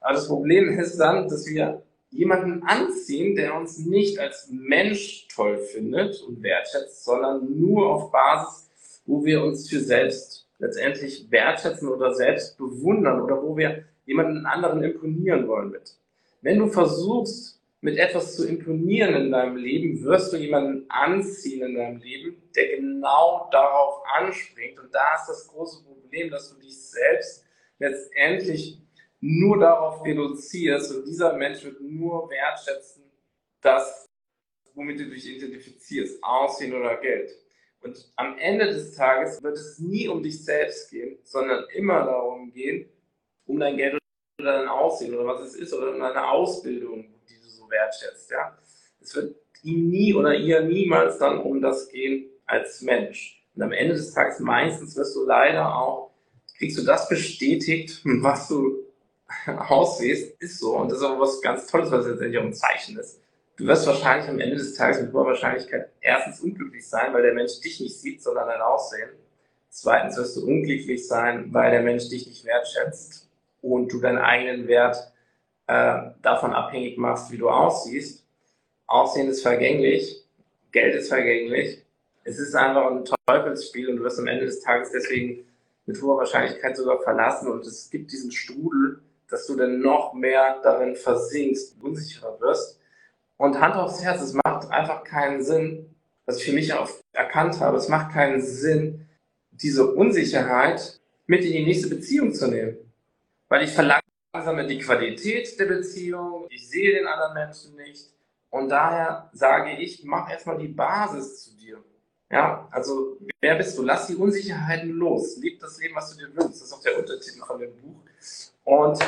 [0.00, 5.58] Aber das Problem ist dann, dass wir jemanden anziehen, der uns nicht als Mensch toll
[5.58, 8.69] findet und wertschätzt, sondern nur auf Basis
[9.04, 14.82] wo wir uns für selbst letztendlich wertschätzen oder selbst bewundern oder wo wir jemanden anderen
[14.82, 15.96] imponieren wollen mit.
[16.42, 21.74] Wenn du versuchst, mit etwas zu imponieren in deinem Leben, wirst du jemanden anziehen in
[21.74, 24.78] deinem Leben, der genau darauf anspringt.
[24.78, 27.46] Und da ist das große Problem, dass du dich selbst
[27.78, 28.78] letztendlich
[29.20, 33.02] nur darauf reduzierst und dieser Mensch wird nur wertschätzen,
[33.60, 34.06] das,
[34.74, 37.30] womit du dich identifizierst, Aussehen oder Geld.
[37.82, 42.52] Und am Ende des Tages wird es nie um dich selbst gehen, sondern immer darum
[42.52, 42.88] gehen,
[43.46, 43.98] um dein Geld
[44.40, 48.30] oder dein Aussehen oder was es ist oder um deine Ausbildung, die du so wertschätzt.
[48.30, 48.56] Ja?
[49.00, 53.42] Es wird ihm nie oder ihr niemals dann um das gehen als Mensch.
[53.54, 56.10] Und am Ende des Tages meistens wirst du leider auch,
[56.56, 58.84] kriegst du das bestätigt, was du
[59.46, 60.76] aussiehst, ist so.
[60.76, 63.20] Und das ist aber was ganz Tolles, was letztendlich auch ein Zeichen ist.
[63.60, 67.34] Du wirst wahrscheinlich am Ende des Tages mit hoher Wahrscheinlichkeit erstens unglücklich sein, weil der
[67.34, 69.10] Mensch dich nicht sieht, sondern dein Aussehen.
[69.68, 73.28] Zweitens wirst du unglücklich sein, weil der Mensch dich nicht wertschätzt
[73.60, 75.12] und du deinen eigenen Wert
[75.66, 78.24] äh, davon abhängig machst, wie du aussiehst.
[78.86, 80.24] Aussehen ist vergänglich,
[80.72, 81.84] Geld ist vergänglich.
[82.24, 85.44] Es ist einfach ein Teufelsspiel und du wirst am Ende des Tages deswegen
[85.84, 90.60] mit hoher Wahrscheinlichkeit sogar verlassen und es gibt diesen Strudel, dass du dann noch mehr
[90.62, 92.79] darin versinkst, unsicherer wirst
[93.40, 97.58] und Hand aufs Herz, es macht einfach keinen Sinn, was ich für mich auch erkannt
[97.58, 99.08] habe, es macht keinen Sinn,
[99.50, 102.76] diese Unsicherheit mit in die nächste Beziehung zu nehmen.
[103.48, 108.10] Weil ich verlangsame die Qualität der Beziehung, ich sehe den anderen Menschen nicht.
[108.50, 111.82] Und daher sage ich, mach erstmal die Basis zu dir.
[112.30, 113.82] Ja, also wer bist du?
[113.82, 115.38] Lass die Unsicherheiten los.
[115.38, 116.60] Leb das Leben, was du dir wünschst.
[116.60, 118.02] Das ist auch der Untertitel von dem Buch.
[118.64, 118.98] Und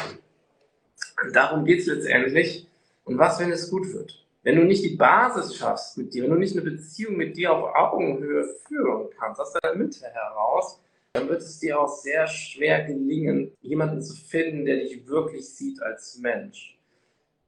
[1.35, 2.66] darum geht es letztendlich.
[3.05, 4.21] Und was, wenn es gut wird?
[4.42, 7.52] Wenn du nicht die Basis schaffst mit dir, wenn du nicht eine Beziehung mit dir
[7.52, 10.81] auf Augenhöhe führen kannst, aus der Mitte heraus,
[11.12, 15.81] dann wird es dir auch sehr schwer gelingen, jemanden zu finden, der dich wirklich sieht
[15.83, 16.78] als Mensch.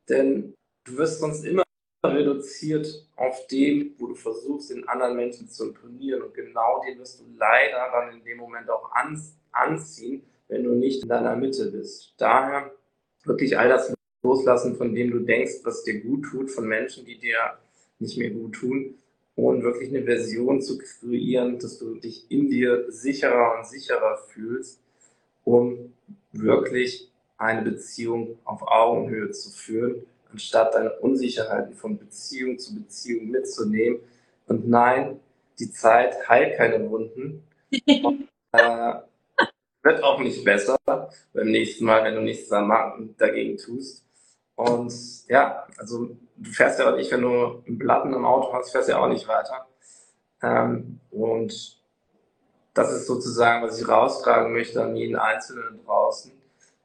[0.08, 0.54] Denn
[0.84, 1.64] du wirst sonst immer
[2.04, 6.22] reduziert auf dem, wo du versuchst, den anderen Menschen zu imponieren.
[6.22, 8.90] Und genau den wirst du leider dann in dem Moment auch
[9.52, 12.14] anziehen, wenn du nicht in deiner Mitte bist.
[12.18, 12.70] Daher
[13.24, 13.93] wirklich all das
[14.24, 17.38] loslassen, von dem du denkst, was dir gut tut, von Menschen, die dir
[17.98, 18.94] nicht mehr gut tun
[19.36, 24.80] und wirklich eine Version zu kreieren, dass du dich in dir sicherer und sicherer fühlst,
[25.44, 25.92] um
[26.32, 34.00] wirklich eine Beziehung auf Augenhöhe zu führen, anstatt deine Unsicherheiten von Beziehung zu Beziehung mitzunehmen.
[34.46, 35.20] Und nein,
[35.58, 37.42] die Zeit heilt keine Wunden.
[38.52, 38.94] äh,
[39.82, 44.03] wird auch nicht besser beim nächsten Mal, wenn du nichts dagegen tust.
[44.56, 44.92] Und
[45.28, 48.88] ja, also du fährst ja auch nicht, wenn du einen Platten im Auto hast, fährst
[48.88, 49.66] ja auch nicht weiter.
[50.42, 51.82] Ähm, und
[52.74, 56.32] das ist sozusagen, was ich raustragen möchte an jeden Einzelnen draußen,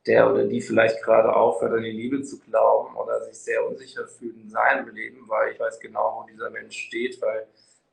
[0.05, 4.08] der oder die vielleicht gerade aufhört, an die Liebe zu glauben oder sich sehr unsicher
[4.08, 7.47] fühlt in seinem Leben, weil ich weiß genau, wo dieser Mensch steht, weil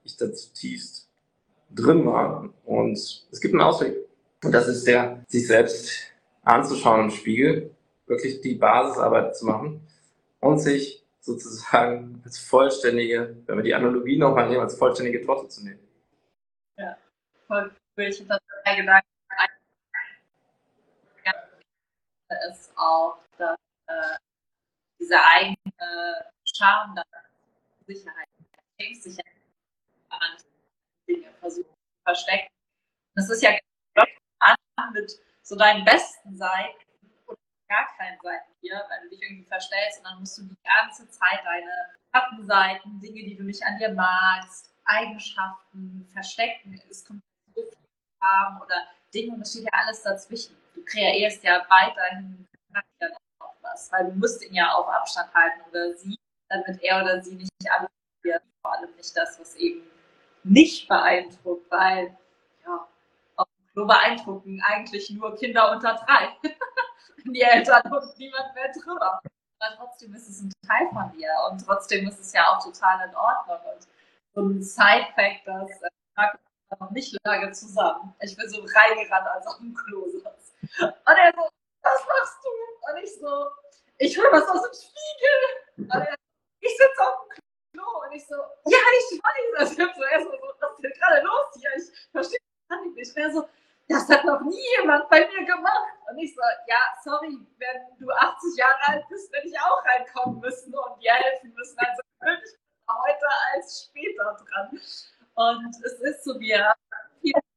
[0.04, 1.08] ich da zutiefst
[1.74, 2.48] drin war.
[2.64, 2.96] Und
[3.30, 3.96] es gibt einen Ausweg.
[4.44, 5.90] Und das ist der, sich selbst
[6.42, 7.75] anzuschauen im Spiegel,
[8.06, 9.86] wirklich die Basisarbeit zu machen
[10.40, 15.64] und sich sozusagen als vollständige, wenn wir die Analogie nochmal nehmen, als vollständige Torte zu
[15.64, 15.80] nehmen.
[16.76, 16.96] Ja,
[17.46, 18.04] voll cool.
[18.04, 19.06] Ich das Gedanken
[22.50, 24.16] ist auch, dass äh,
[24.98, 27.02] diese eigene Charme,
[27.86, 28.28] Sicherheit,
[28.78, 29.24] Sicherheit,
[31.08, 32.48] Dinge versuchen zu verstecken.
[33.14, 33.50] Das ist ja
[34.40, 36.85] an mit so deinen besten Seiten
[37.68, 41.08] gar keinen Seiten hier, weil du dich irgendwie verstellst und dann musst du die ganze
[41.08, 41.72] Zeit deine
[42.14, 46.80] Schattenseiten, Dinge, die du nicht an dir magst, Eigenschaften verstecken.
[46.88, 47.22] Es kommt
[47.54, 47.72] so viel
[48.20, 50.56] Farben oder Dinge und es steht ja alles dazwischen.
[50.74, 52.46] Du kreierst ja weiterhin
[53.40, 57.22] noch was, weil du musst ihn ja auf Abstand halten oder sie, damit er oder
[57.22, 57.90] sie nicht alles
[58.22, 58.42] wird.
[58.62, 59.82] Vor allem nicht das, was eben
[60.44, 62.16] nicht beeindruckt, weil
[62.64, 62.88] ja,
[63.74, 66.28] nur beeindrucken eigentlich nur Kinder unter drei.
[67.32, 69.20] die Eltern und niemand mehr drüber.
[69.58, 73.08] Aber trotzdem ist es ein Teil von dir und trotzdem ist es ja auch total
[73.08, 73.58] in Ordnung.
[73.66, 73.86] Und
[74.34, 78.14] so ein Side-Fact, das äh, noch nicht lange zusammen.
[78.20, 80.54] Ich bin so reingerannt, als auf dem Klo saß.
[80.80, 81.48] Und er so,
[81.82, 82.90] was machst du?
[82.90, 83.46] Und ich so,
[83.98, 85.94] ich hol was aus dem Spiegel.
[85.94, 86.14] Und er,
[86.60, 89.58] ich sitze auf dem Klo und ich so, ja, ich weiß.
[89.58, 91.70] Also ich so erst so, was ist denn gerade los hier?
[91.76, 93.16] Ich verstehe das nicht.
[93.16, 93.48] Und er so,
[93.88, 95.94] das hat noch nie jemand bei mir gemacht.
[96.10, 100.40] Und ich so, ja, sorry, wenn du 80 Jahre alt bist, werde ich auch reinkommen
[100.40, 101.78] müssen und dir helfen müssen.
[101.78, 102.56] Also ich
[102.88, 104.80] heute als später dran.
[105.34, 106.74] Und es ist so, wir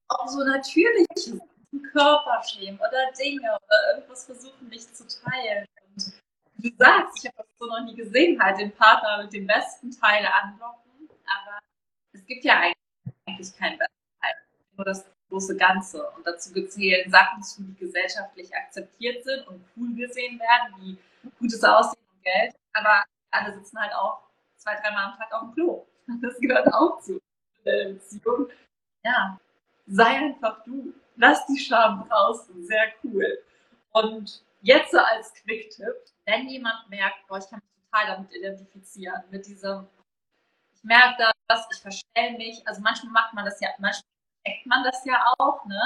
[0.09, 1.39] auch so natürliche
[1.91, 5.67] Körperschemen oder Dinge oder irgendwas versuchen, nicht zu teilen.
[5.85, 6.13] Und
[6.57, 9.91] du sagst, ich habe das so noch nie gesehen, halt den Partner mit dem besten
[9.91, 11.59] Teil anlocken, aber
[12.13, 14.33] es gibt ja eigentlich keinen besten Teil.
[14.75, 16.09] Nur das große Ganze.
[16.11, 20.97] Und dazu gezählen Sachen die gesellschaftlich akzeptiert sind und cool gesehen werden, wie
[21.39, 22.55] gutes Aussehen und Geld.
[22.73, 24.21] Aber alle sitzen halt auch
[24.57, 25.85] zwei, dreimal am Tag auf dem Klo.
[26.21, 27.21] Das gehört auch zu
[27.63, 28.47] der Beziehung.
[29.03, 29.39] Ja,
[29.85, 30.93] sei einfach du.
[31.17, 32.65] Lass die Scham draußen.
[32.65, 33.43] Sehr cool.
[33.91, 39.23] Und jetzt so als Quick-Tipp, wenn jemand merkt, boah, ich kann mich total damit identifizieren,
[39.29, 39.87] mit diesem,
[40.73, 44.08] ich merke das, ich verstelle mich, also manchmal macht man das ja, manchmal
[44.45, 45.81] checkt man das ja auch, ne?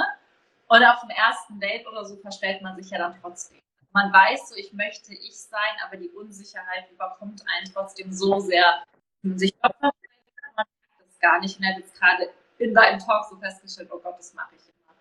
[0.68, 3.60] Und auf dem ersten Date oder so verstellt man sich ja dann trotzdem.
[3.92, 8.84] Man weiß so, ich möchte ich sein, aber die Unsicherheit überkommt einen trotzdem so sehr.
[9.22, 11.60] Sich man merkt das gar nicht.
[11.60, 14.96] Und hat jetzt gerade in deinem Talk so festgestellt, oh Gott, das mache ich immer.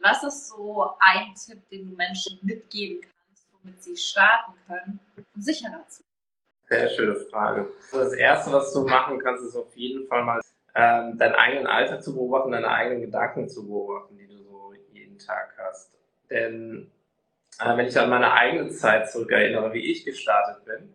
[0.00, 5.40] Was ist so ein Tipp, den du Menschen mitgeben kannst, womit sie starten können, um
[5.40, 6.02] sicherer zu
[6.68, 7.70] Sehr schöne Frage.
[7.92, 10.40] Das Erste, was du machen kannst, ist auf jeden Fall mal
[10.74, 15.18] ähm, deinen eigenen Alltag zu beobachten, deine eigenen Gedanken zu beobachten, die du so jeden
[15.18, 15.92] Tag hast.
[16.30, 16.90] Denn
[17.60, 20.92] äh, wenn ich an meine eigene Zeit zurückerinnere, wie ich gestartet bin,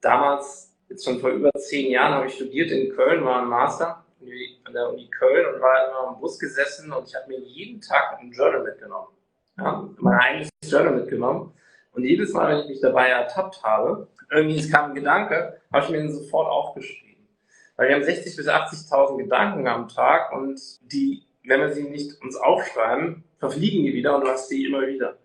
[0.00, 4.04] damals, jetzt schon vor über zehn Jahren, habe ich studiert in Köln, war ein Master
[4.64, 7.80] an der Uni Köln und war immer im Bus gesessen und ich habe mir jeden
[7.80, 9.08] Tag ein Journal mitgenommen.
[9.56, 11.52] Ja, mein eigenes Journal mitgenommen.
[11.92, 15.84] Und jedes Mal, wenn ich mich dabei ertappt habe, irgendwie es kam ein Gedanke, habe
[15.84, 17.07] ich mir den sofort aufgeschrieben.
[17.78, 20.60] Weil wir haben 60.000 bis 80.000 Gedanken am Tag und
[20.92, 24.84] die, wenn wir sie nicht uns aufschreiben, verfliegen die wieder und du hast die immer
[24.84, 25.16] wieder.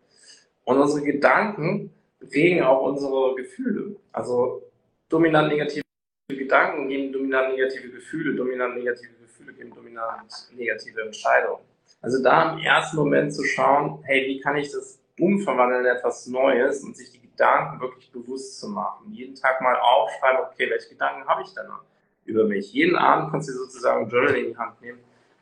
[0.64, 1.92] Und unsere Gedanken
[2.32, 3.96] regen auch unsere Gefühle.
[4.12, 4.62] Also
[5.10, 5.82] dominant negative
[6.30, 11.64] Gedanken geben dominant negative Gefühle, dominant negative Gefühle geben dominant negative Entscheidungen.
[12.04, 16.28] Also da im ersten Moment zu schauen, hey, wie kann ich das umverwandeln in etwas
[16.28, 19.12] Neues und sich die Gedanken wirklich bewusst zu machen.
[19.12, 21.82] Jeden Tag mal aufschreiben, okay, welche Gedanken habe ich denn noch?
[22.26, 22.74] Über mich.
[22.74, 25.00] Jeden Abend kannst du sozusagen ein Journal in die Hand nehmen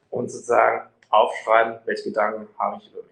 [0.10, 3.12] und sozusagen aufschreiben, welche Gedanken habe ich über mich.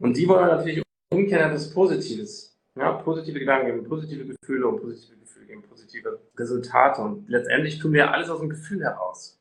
[0.00, 5.16] Und die wollen natürlich umkehren etwas Positives Ja, positive Gedanken geben positive Gefühle und positive
[5.16, 7.00] Gefühle geben positive Resultate.
[7.00, 9.38] Und letztendlich tun wir alles aus dem Gefühl heraus.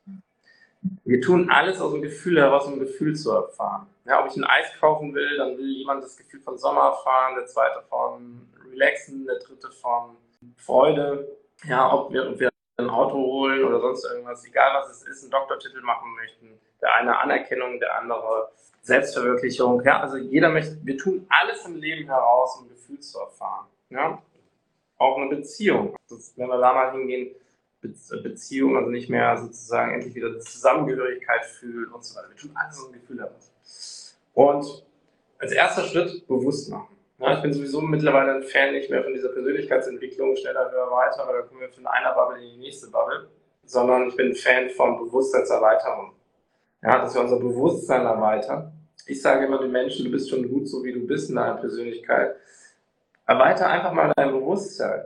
[1.03, 3.87] Wir tun alles aus dem Gefühl heraus, um ein Gefühl zu erfahren.
[4.05, 7.35] Ja, ob ich ein Eis kaufen will, dann will jemand das Gefühl von Sommer erfahren,
[7.35, 10.15] der zweite von Relaxen, der dritte von
[10.55, 11.27] Freude.
[11.65, 15.23] Ja, ob wir, ob wir ein Auto holen oder sonst irgendwas, egal was es ist,
[15.23, 16.59] einen Doktortitel machen möchten.
[16.81, 19.83] Der eine Anerkennung, der andere Selbstverwirklichung.
[19.83, 23.65] Ja, also jeder möchte, wir tun alles im Leben heraus, um Gefühl zu erfahren.
[23.89, 24.21] Ja,
[24.97, 25.95] auch eine Beziehung.
[26.07, 27.35] Das, wenn wir da mal hingehen,
[27.81, 32.29] Beziehung, also nicht mehr sozusagen endlich wieder Zusammengehörigkeit fühlen und so weiter.
[32.29, 34.17] Wir tun alles um Gefühl heraus.
[34.33, 34.85] Und
[35.39, 36.96] als erster Schritt bewusst machen.
[37.19, 41.27] Ja, ich bin sowieso mittlerweile ein Fan nicht mehr von dieser Persönlichkeitsentwicklung, schneller, höher, weiter,
[41.27, 43.27] oder kommen wir von einer Bubble in die nächste Bubble,
[43.63, 46.13] sondern ich bin ein Fan von Bewusstseinserweiterung.
[46.83, 48.71] Ja, dass wir unser Bewusstsein erweitern.
[49.07, 51.55] Ich sage immer den Menschen, du bist schon gut so, wie du bist in deiner
[51.55, 52.35] Persönlichkeit.
[53.25, 55.05] Erweiter einfach mal dein Bewusstsein.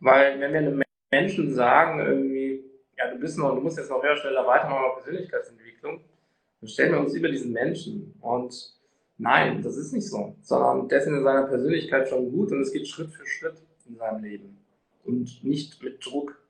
[0.00, 2.64] Weil wenn wir einem Menschen sagen irgendwie,
[2.96, 6.00] ja, du bist noch, du musst jetzt noch höher, schneller weitermachen auf Persönlichkeitsentwicklung,
[6.60, 8.14] dann stellen wir uns über diesen Menschen.
[8.22, 8.79] Und
[9.20, 10.34] nein, das ist nicht so.
[10.42, 14.22] Sondern dessen in seiner Persönlichkeit schon gut und es geht Schritt für Schritt in seinem
[14.22, 14.64] Leben.
[15.04, 16.40] Und nicht mit Druck.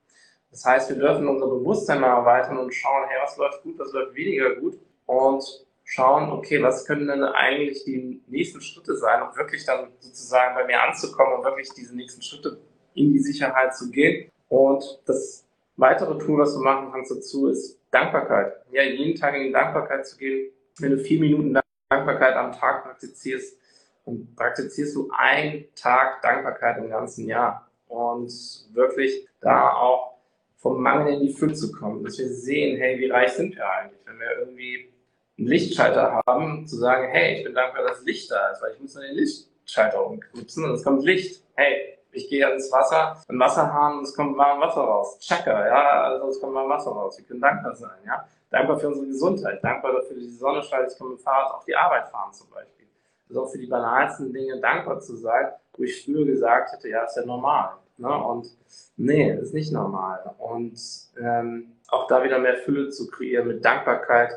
[0.49, 3.93] Das heißt, wir dürfen unser Bewusstsein mal erweitern und schauen, hey, was läuft gut, was
[3.93, 4.77] läuft weniger gut.
[5.05, 5.43] Und
[5.83, 10.65] schauen, okay, was können denn eigentlich die nächsten Schritte sein, um wirklich dann sozusagen bei
[10.65, 12.59] mir anzukommen und wirklich diese nächsten Schritte
[12.93, 14.29] in die Sicherheit zu gehen.
[14.49, 15.45] Und das
[15.77, 18.53] weitere Tool, was du machen kannst dazu, ist Dankbarkeit.
[18.71, 20.51] Ja, jeden Tag in die Dankbarkeit zu gehen.
[20.79, 21.53] Wenn du vier Minuten
[22.01, 23.57] Dankbarkeit am Tag praktizierst,
[24.05, 27.67] dann praktizierst du einen Tag Dankbarkeit im ganzen Jahr.
[27.87, 28.31] Und
[28.73, 30.17] wirklich da auch
[30.57, 33.69] vom Mangel in die Fülle zu kommen, dass wir sehen, hey, wie reich sind wir
[33.69, 34.89] eigentlich, wenn wir irgendwie
[35.37, 38.79] einen Lichtschalter haben, zu sagen, hey, ich bin dankbar, dass Licht da ist, weil ich
[38.79, 41.43] muss nur den Lichtschalter umknipsen und es kommt Licht.
[41.55, 45.17] Hey, ich gehe ans Wasser, ein Wasserhahn und es kommt warm Wasser raus.
[45.19, 47.17] Chaka, ja, also es kommt warm Wasser raus.
[47.17, 48.25] Wir können dankbar sein, ja.
[48.51, 51.53] Dankbar für unsere Gesundheit, dankbar dafür, dass die Sonne scheint, ich kann mit dem Fahrrad
[51.53, 52.85] auf die Arbeit fahren zum Beispiel.
[53.29, 57.03] Also auch für die banalsten Dinge dankbar zu sein, wo ich früher gesagt hätte, ja,
[57.05, 57.71] ist ja normal.
[57.97, 58.23] Ne?
[58.23, 58.49] Und
[58.97, 60.35] nee, ist nicht normal.
[60.37, 60.79] Und
[61.19, 64.31] ähm, auch da wieder mehr Fülle zu kreieren mit Dankbarkeit,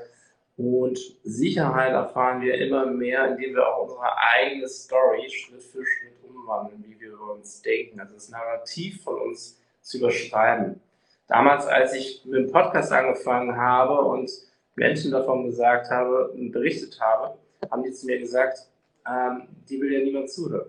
[0.56, 6.14] und Sicherheit erfahren wir immer mehr, indem wir auch unsere eigene Story Schritt für Schritt
[6.22, 7.98] umwandeln, wie wir über uns denken.
[7.98, 10.80] Also das Narrativ von uns zu überschreiben.
[11.26, 14.30] Damals, als ich mit dem Podcast angefangen habe und
[14.74, 17.38] Menschen davon gesagt habe und berichtet habe,
[17.70, 18.68] haben die zu mir gesagt,
[19.08, 20.68] ähm, die will ja niemand zuhören.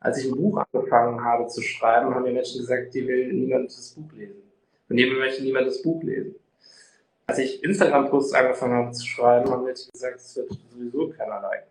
[0.00, 3.66] Als ich ein Buch angefangen habe zu schreiben, haben mir Menschen gesagt, die will niemand
[3.66, 4.42] das Buch lesen.
[4.86, 6.34] Von dem möchte niemand das Buch lesen.
[7.26, 11.70] Als ich Instagram-Posts angefangen habe zu schreiben, haben Leute gesagt, es wird sowieso keiner liken.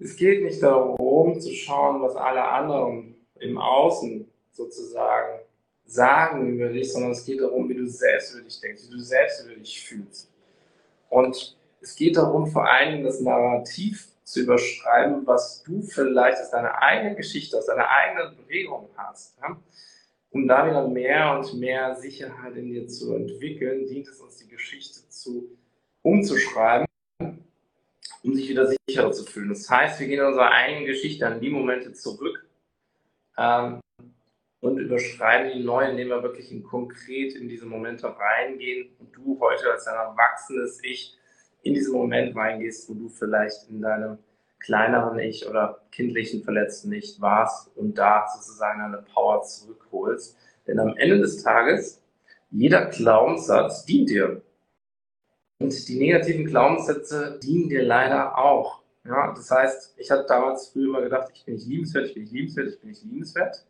[0.00, 5.43] Es geht nicht darum, zu schauen, was alle anderen im Außen sozusagen
[5.86, 9.00] sagen über dich, sondern es geht darum, wie du selbst über dich denkst, wie du
[9.00, 10.30] selbst über dich fühlst.
[11.10, 16.50] Und es geht darum, vor allen Dingen das Narrativ zu überschreiben, was du vielleicht aus
[16.50, 19.36] deiner eigenen Geschichte, aus deiner eigenen Bewegung hast.
[19.40, 19.56] Ja?
[20.34, 24.48] um da wieder mehr und mehr Sicherheit in dir zu entwickeln, dient es uns, die
[24.48, 25.48] Geschichte zu
[26.02, 26.86] umzuschreiben,
[27.20, 29.50] um sich wieder sicherer zu fühlen.
[29.50, 32.44] Das heißt, wir gehen in unserer eigenen Geschichte an die Momente zurück
[33.38, 33.78] ähm,
[34.64, 39.38] und überschreiben die neu, indem wir wirklich in konkret in diese Momente reingehen und du
[39.38, 41.14] heute als ein erwachsenes Ich
[41.62, 44.16] in diesen Moment reingehst, wo du vielleicht in deinem
[44.60, 50.38] kleineren Ich oder kindlichen verletzten Ich warst und da sozusagen eine Power zurückholst.
[50.66, 52.02] Denn am Ende des Tages,
[52.50, 54.40] jeder Glaubenssatz dient dir.
[55.58, 58.80] Und die negativen Glaubenssätze dienen dir leider auch.
[59.04, 62.22] Ja, das heißt, ich hatte damals früher immer gedacht, ich bin nicht liebenswert, ich bin
[62.22, 63.66] nicht liebenswert, ich bin nicht liebenswert.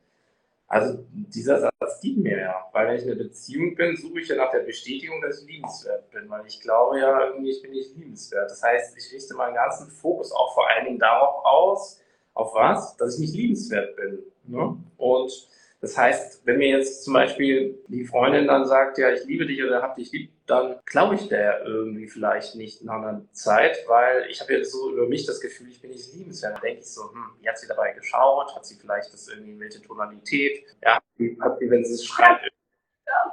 [0.66, 4.28] Also dieser Satz dient mir ja, weil wenn ich in einer Beziehung bin, suche ich
[4.28, 7.72] ja nach der Bestätigung, dass ich liebenswert bin, weil ich glaube ja irgendwie, ich bin
[7.72, 8.50] nicht liebenswert.
[8.50, 12.00] Das heißt, ich richte meinen ganzen Fokus auch vor allen Dingen darauf aus,
[12.32, 12.96] auf was?
[12.96, 14.18] Dass ich nicht liebenswert bin.
[14.44, 14.76] Ne?
[14.96, 15.48] Und
[15.84, 19.62] das heißt, wenn mir jetzt zum Beispiel die Freundin dann sagt, ja, ich liebe dich
[19.62, 24.24] oder hab dich lieb, dann glaube ich der irgendwie vielleicht nicht nach einer Zeit, weil
[24.30, 26.54] ich habe jetzt so über mich das Gefühl, ich bin nicht liebenswert.
[26.54, 28.56] Dann denke ich so, hm, wie hat sie dabei geschaut?
[28.56, 30.64] Hat sie vielleicht das irgendwie in welche Tonalität?
[30.82, 30.94] Ja,
[31.40, 32.48] hat sie, wenn sie es schreibt,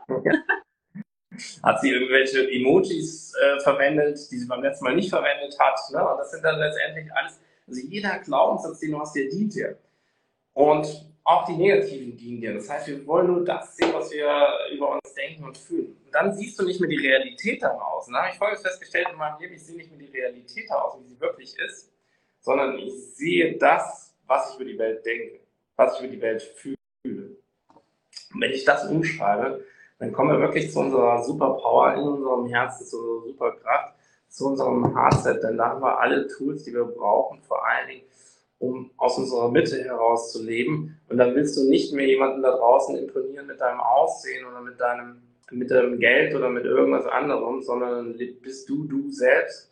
[1.64, 5.80] hat sie irgendwelche Emojis äh, verwendet, die sie beim letzten Mal nicht verwendet hat.
[5.94, 6.06] Ne?
[6.06, 9.78] Und das sind dann letztendlich alles, also jeder Glaubenssatz, den du hast, der dient dir.
[10.52, 12.54] Und auch die negativen dienen dir.
[12.54, 14.28] Das heißt, wir wollen nur das sehen, was wir
[14.74, 15.98] über uns denken und fühlen.
[16.06, 18.08] Und dann siehst du nicht mehr die Realität daraus.
[18.08, 20.98] Da habe ich folgendes festgestellt in meinem Leben, ich sehe nicht mehr die Realität daraus,
[21.00, 21.92] wie sie wirklich ist,
[22.40, 25.40] sondern ich sehe das, was ich über die Welt denke,
[25.76, 26.76] was ich über die Welt fühle.
[27.04, 29.64] Und wenn ich das umschreibe,
[30.00, 33.96] dann kommen wir wirklich zu unserer Superpower in unserem Herzen, zu unserer Superkraft,
[34.30, 38.06] zu unserem Hardset, denn da haben wir alle Tools, die wir brauchen, vor allen Dingen,
[38.62, 41.00] um aus unserer Mitte heraus zu leben.
[41.10, 44.80] Und dann willst du nicht mehr jemanden da draußen imponieren mit deinem Aussehen oder mit
[44.80, 49.70] deinem, mit deinem Geld oder mit irgendwas anderem, sondern bist du du selbst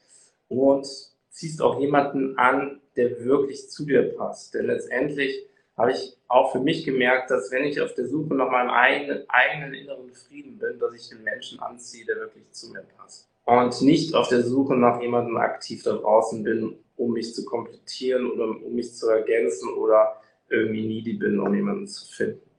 [0.47, 0.88] und
[1.30, 4.56] ziehst auch jemanden an, der wirklich zu dir passt.
[4.56, 5.47] Denn letztendlich
[5.78, 9.23] habe ich auch für mich gemerkt, dass wenn ich auf der Suche nach meinem eigenen,
[9.30, 13.30] eigenen inneren Frieden bin, dass ich den Menschen anziehe, der wirklich zu mir passt.
[13.45, 18.30] Und nicht auf der Suche nach jemandem aktiv da draußen bin, um mich zu komplettieren
[18.32, 22.50] oder um mich zu ergänzen oder irgendwie needy bin, um jemanden zu finden.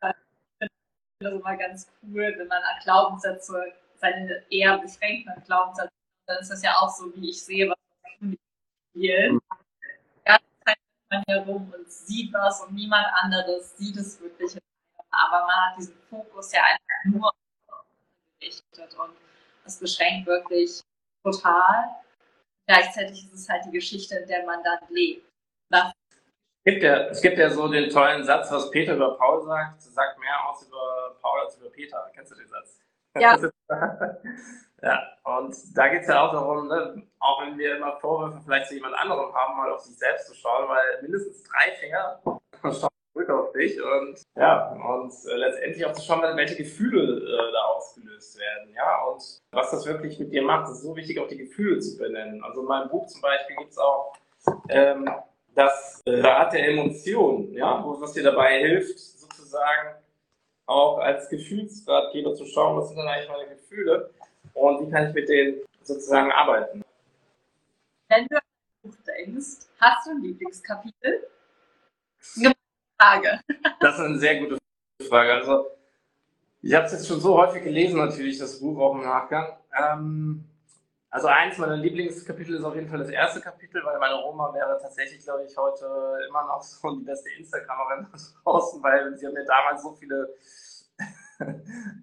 [0.00, 0.08] Ich
[0.58, 0.70] finde
[1.20, 5.90] das immer ganz cool, wenn man an Glaubenssätze, seine eher beschränkten Glaubenssätze,
[6.26, 7.76] dann ist das ja auch so, wie ich sehe, was
[8.20, 8.38] ich
[8.90, 9.40] spielen
[11.10, 14.56] man herum und sieht was und niemand anderes sieht es wirklich.
[15.10, 17.32] Aber man hat diesen Fokus ja einfach nur
[18.38, 19.16] gerichtet und
[19.64, 20.82] es beschränkt wirklich
[21.32, 21.96] total.
[22.66, 25.24] Gleichzeitig ist es halt die Geschichte, in der man dann lebt.
[25.70, 25.92] Es
[26.64, 30.18] gibt, ja, es gibt ja so den tollen Satz, was Peter über Paul sagt, sagt
[30.18, 32.10] mehr aus über Paul als über Peter.
[32.14, 32.80] Kennst du den Satz?
[33.18, 33.38] Ja.
[34.82, 38.68] Ja, und da geht es ja auch darum, ne, auch wenn wir immer Vorwürfe vielleicht
[38.68, 42.20] zu jemand anderem haben, mal auf sich selbst zu schauen, weil mindestens drei Finger
[42.62, 47.52] schauen zurück auf dich und ja, und äh, letztendlich auch zu schauen, welche Gefühle äh,
[47.52, 51.28] da ausgelöst werden, ja, und was das wirklich mit dir macht, ist so wichtig, auch
[51.28, 52.42] die Gefühle zu benennen.
[52.44, 54.12] Also in meinem Buch zum Beispiel gibt es auch
[54.68, 55.10] ähm,
[55.54, 59.94] das äh, Rat der Emotionen, ja, was dir dabei hilft, sozusagen
[60.66, 64.10] auch als Gefühlsratgeber zu schauen, was sind denn eigentlich meine Gefühle
[64.52, 66.82] und wie kann ich mit denen sozusagen arbeiten.
[68.08, 71.28] Wenn du an ein Buch denkst, hast du ein Lieblingskapitel?
[72.38, 72.54] Eine
[72.98, 73.40] Frage.
[73.80, 74.58] Das ist eine sehr gute
[75.08, 75.34] Frage.
[75.34, 75.66] Also,
[76.62, 79.56] ich habe es jetzt schon so häufig gelesen, natürlich, das Buch auch im Nachgang.
[79.78, 80.44] Ähm,
[81.10, 84.78] also eins meiner Lieblingskapitel ist auf jeden Fall das erste Kapitel, weil meine Oma wäre
[84.80, 85.86] tatsächlich, glaube ich, heute
[86.28, 88.06] immer noch so die beste Instagramerin
[88.44, 90.34] draußen, weil sie hat mir damals so viele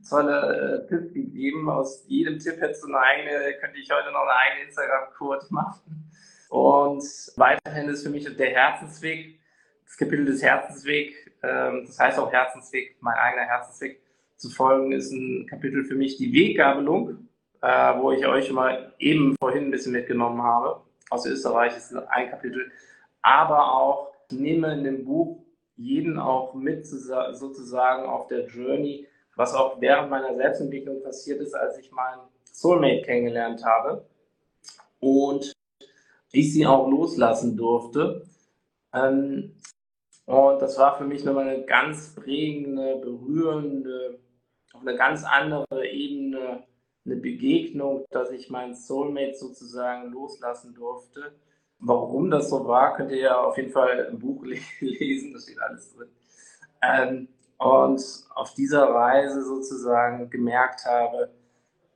[0.10, 1.70] tolle äh, Tipps gegeben.
[1.70, 6.12] Aus jedem Tipp hättest du eine eigene, könnte ich heute noch eine eigene Instagram-Code machen.
[6.50, 7.04] Und
[7.36, 9.40] weiterhin ist für mich der Herzensweg,
[9.94, 14.02] das Kapitel des Herzensweg, ähm, das heißt auch Herzensweg, mein eigener Herzensweg
[14.38, 17.28] zu folgen, ist ein Kapitel für mich die Weggabelung,
[17.62, 20.82] äh, wo ich euch mal eben vorhin ein bisschen mitgenommen habe.
[21.12, 22.72] Aus Österreich ist ein Kapitel,
[23.22, 25.44] aber auch nehme in dem Buch
[25.76, 31.78] jeden auch mit sozusagen auf der Journey was auch während meiner Selbstentwicklung passiert ist, als
[31.78, 34.06] ich meinen Soulmate kennengelernt habe
[35.00, 35.54] und
[36.32, 38.26] ich sie auch loslassen durfte.
[38.94, 39.56] Ähm,
[40.26, 44.20] und das war für mich nochmal eine ganz prägende, berührende,
[44.74, 46.64] auf eine ganz andere Ebene,
[47.06, 51.34] eine Begegnung, dass ich meinen Soulmate sozusagen loslassen durfte.
[51.80, 54.44] Warum das so war, könnt ihr ja auf jeden Fall im Buch
[54.80, 56.10] lesen, da steht alles drin.
[56.82, 58.02] Ähm, und
[58.34, 61.30] auf dieser Reise sozusagen gemerkt habe,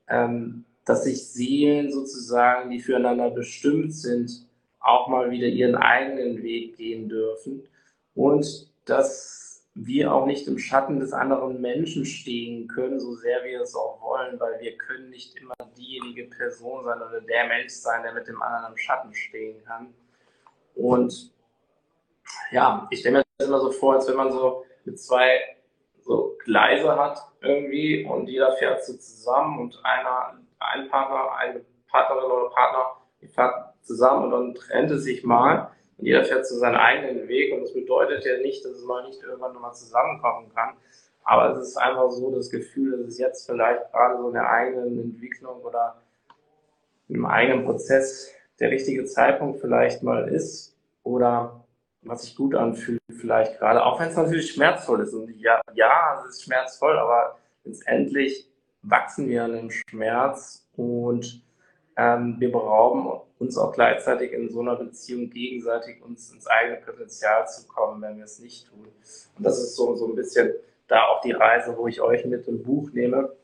[0.09, 4.45] ähm, dass sich Seelen sozusagen, die füreinander bestimmt sind,
[4.79, 7.67] auch mal wieder ihren eigenen Weg gehen dürfen
[8.17, 13.61] und dass wir auch nicht im Schatten des anderen Menschen stehen können, so sehr wir
[13.61, 18.01] es auch wollen, weil wir können nicht immer diejenige Person sein oder der Mensch sein,
[18.01, 19.93] der mit dem anderen im Schatten stehen kann.
[20.73, 21.31] Und
[22.51, 25.39] ja, ich stelle mir das immer so vor, als wenn man so mit zwei
[26.01, 32.31] so Gleise hat irgendwie und jeder fährt so zusammen und einer, ein Partner, eine Partnerin
[32.31, 33.53] oder Partner, die fährt
[33.83, 37.61] zusammen und dann trennt es sich mal und jeder fährt so seinen eigenen Weg und
[37.61, 40.75] das bedeutet ja nicht, dass es mal nicht irgendwann nochmal zusammenkommen kann.
[41.23, 44.49] Aber es ist einfach so das Gefühl, dass es jetzt vielleicht gerade so in der
[44.49, 46.01] eigenen Entwicklung oder
[47.09, 51.63] im eigenen Prozess der richtige Zeitpunkt vielleicht mal ist oder
[52.03, 55.13] was sich gut anfühlt, vielleicht gerade, auch wenn es natürlich schmerzvoll ist.
[55.13, 58.49] Und ja, ja, es ist schmerzvoll, aber letztendlich
[58.83, 61.41] wachsen wir an dem Schmerz und
[61.97, 67.47] ähm, wir berauben uns auch gleichzeitig in so einer Beziehung gegenseitig uns ins eigene Potenzial
[67.47, 68.87] zu kommen, wenn wir es nicht tun.
[69.35, 70.53] Und das ist so, so ein bisschen
[70.87, 73.35] da auch die Reise, wo ich euch mit im Buch nehme.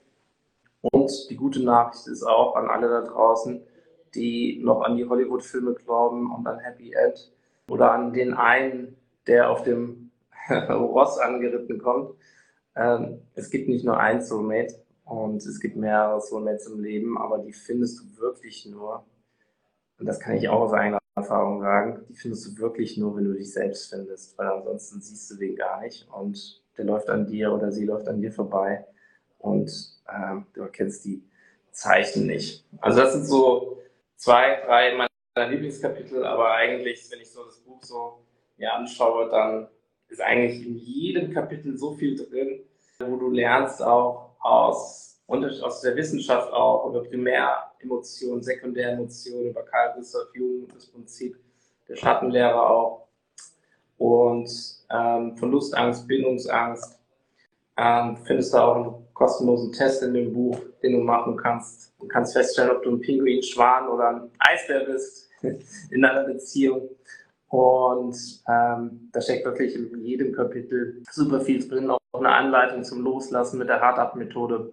[0.82, 3.64] Und die gute Nachricht ist auch an alle da draußen,
[4.14, 7.32] die noch an die Hollywood-Filme glauben und an Happy End
[7.70, 8.96] oder an den einen,
[9.26, 10.12] der auf dem
[10.50, 12.12] Ross angeritten kommt.
[12.76, 17.40] Ähm, es gibt nicht nur ein Soulmate und es gibt mehrere Soulmates im Leben, aber
[17.40, 19.06] die findest du wirklich nur,
[20.00, 23.26] und das kann ich auch aus eigener Erfahrung sagen, die findest du wirklich nur, wenn
[23.26, 27.28] du dich selbst findest, weil ansonsten siehst du den gar nicht und der läuft an
[27.28, 28.86] dir oder sie läuft an dir vorbei
[29.38, 29.72] und
[30.12, 31.24] ähm, du erkennst die
[31.72, 32.66] Zeichen nicht.
[32.80, 33.80] Also das sind so
[34.16, 38.26] zwei, drei meiner Lieblingskapitel, aber eigentlich, wenn ich so das Buch so
[38.58, 39.68] mir anschaue, dann
[40.08, 42.62] ist eigentlich in jedem Kapitel so viel drin,
[43.00, 50.28] wo du lernst auch aus, aus der Wissenschaft auch über Primäremotionen, Sekundäremotionen, über Karl Gustav
[50.36, 51.38] Jung, das Prinzip
[51.88, 53.08] der Schattenlehre auch
[53.98, 54.50] und
[54.92, 57.00] ähm, Verlustangst, Bindungsangst.
[57.78, 61.94] Ähm, findest du auch einen kostenlosen Test in dem Buch, den du machen kannst.
[62.00, 65.30] Du kannst feststellen, ob du ein Pinguin, Schwan oder ein Eisbär bist
[65.92, 66.90] in einer Beziehung.
[67.48, 68.16] Und
[68.48, 73.70] ähm, da steckt wirklich in jedem Kapitel super viel drin, eine Anleitung zum Loslassen mit
[73.70, 74.72] der Hard-Up-Methode.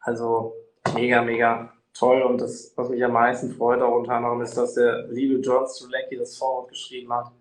[0.00, 0.54] Also
[0.94, 2.22] mega, mega toll.
[2.22, 5.66] Und das, was mich am meisten freut, auch unter anderem, ist, dass der liebe John
[5.66, 7.32] Strulecki das Vorwort geschrieben hat.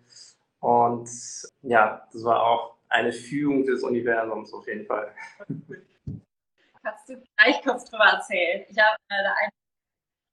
[0.60, 1.10] Und
[1.62, 5.12] ja, das war auch eine Fügung des Universums auf jeden Fall.
[6.84, 8.64] Kannst du gleich kurz drüber erzählen?
[8.70, 9.50] Ich habe äh, da ein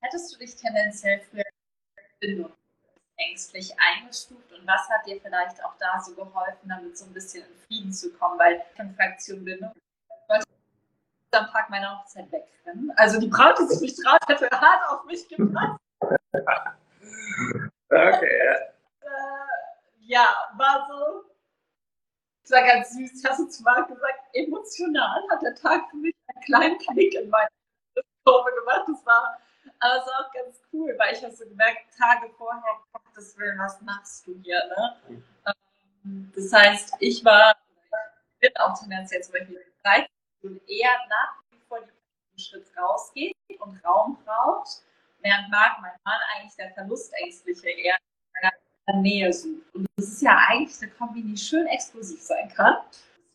[0.03, 1.45] Hättest du dich tendenziell früher
[3.29, 7.45] ängstlich eingestuft und was hat dir vielleicht auch da so geholfen, damit so ein bisschen
[7.45, 8.39] in Frieden zu kommen?
[8.39, 9.73] Weil ich in Fraktion bin, ne?
[10.29, 10.47] wollte
[11.33, 12.93] am Tag meiner Hochzeit wegrennen.
[12.97, 15.81] Also die Braut, die sich nicht traut, hätte hart auf mich gepasst.
[17.91, 18.57] okay.
[19.01, 19.09] Äh,
[20.01, 21.25] ja, war so.
[22.45, 23.25] Es war ganz süß.
[23.25, 27.31] Hast du zu Marc gesagt, emotional hat der Tag für mich einen kleinen Knick in
[27.31, 27.49] meiner
[28.25, 28.85] Kurve gemacht.
[28.89, 29.39] Das war
[29.83, 32.63] aber es war auch ganz cool, weil ich habe so gemerkt, Tage vorher,
[32.93, 35.25] Gottes Willen, was machst du hier, ne?
[36.05, 36.33] Mhm.
[36.35, 37.57] Das heißt, ich war,
[38.35, 40.09] ich bin auch tendenziell zum Beispiel bereit
[40.43, 44.83] und eher nach wie vor den Schritt rausgeht und Raum braucht,
[45.21, 47.97] während Marc, mein Mann, eigentlich der Verlustängstliche eher
[48.89, 49.75] in Nähe sucht.
[49.75, 52.77] Und das ist ja eigentlich eine Kombi, die schön explosiv sein kann.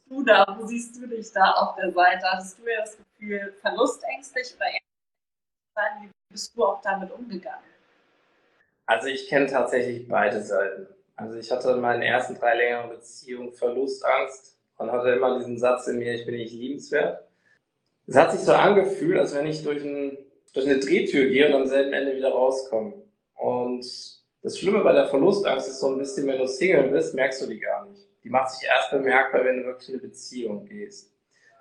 [0.07, 2.31] Du da, wo siehst du dich da auf der Seite?
[2.31, 4.79] Hattest du ja das Gefühl, verlustängstlich oder eher
[6.29, 7.63] bist du auch damit umgegangen?
[8.85, 10.87] Also ich kenne tatsächlich beide Seiten.
[11.15, 15.87] Also ich hatte in meinen ersten drei längeren Beziehungen Verlustangst und hatte immer diesen Satz
[15.87, 17.27] in mir, ich bin nicht liebenswert.
[18.05, 20.17] Es hat sich so angefühlt, als wenn ich durch, ein,
[20.53, 22.93] durch eine Drehtür gehe und am selben Ende wieder rauskomme.
[23.35, 23.85] Und
[24.43, 27.47] das Schlimme bei der Verlustangst ist so ein bisschen, wenn du Single bist, merkst du
[27.47, 28.07] die gar nicht.
[28.23, 31.11] Die macht sich erst bemerkbar, wenn du wirklich in eine Beziehung gehst.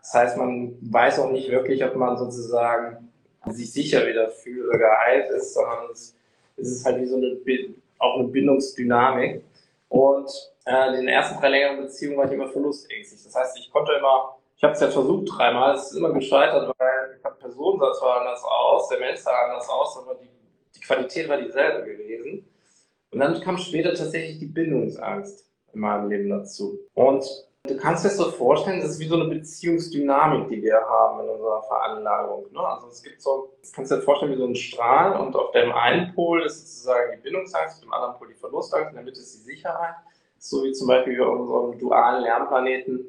[0.01, 3.13] Das heißt, man weiß auch nicht wirklich, ob man sozusagen
[3.53, 6.15] sich sicher wieder fühlt oder geheilt ist, sondern es,
[6.57, 7.37] ist halt wie so eine,
[7.99, 9.43] auch eine Bindungsdynamik.
[9.89, 10.31] Und
[10.67, 13.23] äh, in den ersten drei längeren Beziehungen war ich immer verlustängstlich.
[13.23, 16.75] Das heißt, ich konnte immer, ich habe es ja versucht dreimal, es ist immer gescheitert,
[16.79, 20.29] weil der Personensatz war anders aus, der Mensch sah anders aus, aber die,
[20.75, 22.49] die Qualität war dieselbe gewesen.
[23.11, 26.79] Und dann kam später tatsächlich die Bindungsangst in meinem Leben dazu.
[26.95, 27.25] Und
[27.67, 31.21] Du kannst dir das so vorstellen, das ist wie so eine Beziehungsdynamik, die wir haben
[31.25, 32.53] in unserer Veranlagung.
[32.53, 32.61] Ne?
[32.61, 35.53] Also es gibt so, das kannst du dir vorstellen wie so ein Strahl und auf
[35.53, 39.05] dem einen Pol ist sozusagen die Bindungsangst, auf dem anderen Pol die Verlustangst, in der
[39.05, 39.95] Mitte ist die Sicherheit.
[40.39, 43.07] So wie zum Beispiel auf unserem dualen Lernplaneten,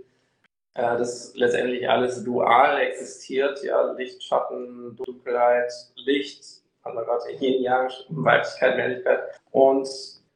[0.73, 7.91] äh, das letztendlich alles dual existiert, ja, Licht, Schatten, Dunkelheit, Licht, wir gerade Yin, Yang,
[8.09, 9.19] Weiblichkeit, Männlichkeit.
[9.51, 9.87] Und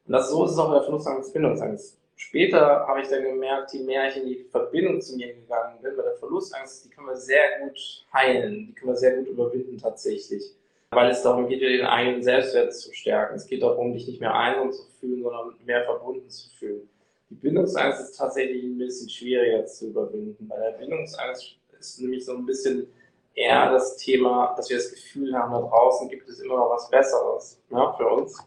[0.06, 3.82] das, so ist es auch in der Verlustangst, Bindungsangst Später habe ich dann gemerkt, je
[3.82, 7.16] mehr ich in die Verbindung zu mir gegangen bin, bei der Verlustangst, die können wir
[7.16, 10.54] sehr gut heilen, die können wir sehr gut überwinden tatsächlich.
[10.92, 13.34] Weil es darum geht, den eigenen Selbstwert zu stärken.
[13.34, 16.88] Es geht darum, dich nicht mehr einsam zu fühlen, sondern mehr verbunden zu fühlen.
[17.28, 20.46] Die Bindungsangst ist tatsächlich ein bisschen schwieriger zu überwinden.
[20.46, 22.86] Bei der Bindungsangst ist nämlich so ein bisschen
[23.34, 26.88] eher das Thema, dass wir das Gefühl haben, da draußen gibt es immer noch was
[26.88, 28.38] Besseres ne, für uns.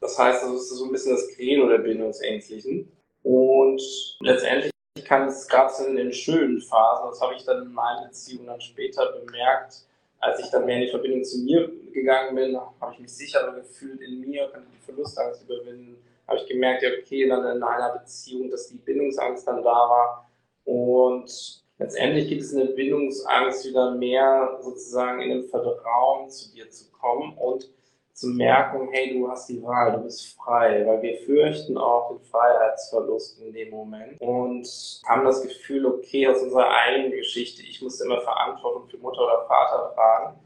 [0.00, 2.92] Das heißt, das ist so ein bisschen das Credo der Bindungsängstlichen.
[3.24, 3.82] Und
[4.20, 4.70] letztendlich
[5.06, 8.60] kann es gerade in den schönen Phasen, das habe ich dann in meinen Beziehungen dann
[8.60, 9.86] später bemerkt,
[10.20, 13.52] als ich dann mehr in die Verbindung zu mir gegangen bin, habe ich mich sicherer
[13.52, 15.96] gefühlt in mir, konnte die Verlustangst überwinden,
[16.26, 20.30] habe ich gemerkt, ja, okay, dann in einer Beziehung, dass die Bindungsangst dann da war.
[20.64, 26.90] Und letztendlich gibt es eine Bindungsangst wieder mehr sozusagen in dem Vertrauen zu dir zu
[26.90, 27.68] kommen und
[28.14, 32.20] zu merken, hey, du hast die Wahl, du bist frei, weil wir fürchten auch den
[32.20, 34.66] Freiheitsverlust in dem Moment und
[35.04, 39.44] haben das Gefühl, okay, aus unserer eigenen Geschichte, ich muss immer Verantwortung für Mutter oder
[39.48, 40.38] Vater tragen.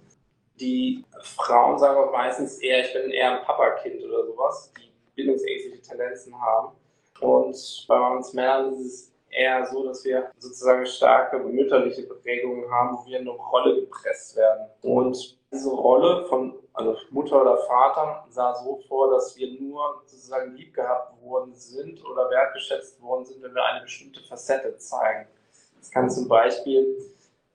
[0.59, 5.83] Die Frauen sagen auch meistens eher, ich bin eher ein Papakind oder sowas, die bildungsängstliche
[5.83, 6.75] Tendenzen haben.
[7.21, 12.97] Und bei uns Männern ist es eher so, dass wir sozusagen starke mütterliche Prägungen haben,
[12.97, 14.66] wo wir in eine Rolle gepresst werden.
[14.83, 20.55] Und diese Rolle von also Mutter oder Vater sah so vor, dass wir nur sozusagen
[20.55, 25.26] lieb gehabt worden sind oder wertgeschätzt worden sind, wenn wir eine bestimmte Facette zeigen.
[25.79, 26.97] Das kann zum Beispiel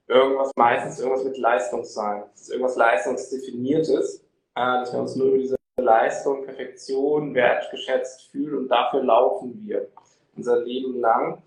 [0.08, 2.24] irgendwas, meistens irgendwas mit Leistung sein.
[2.32, 4.20] Das ist irgendwas Leistungsdefiniertes,
[4.56, 9.88] äh, dass wir uns nur über diese Leistung, Perfektion wertgeschätzt fühlen und dafür laufen wir
[10.36, 11.42] unser Leben lang.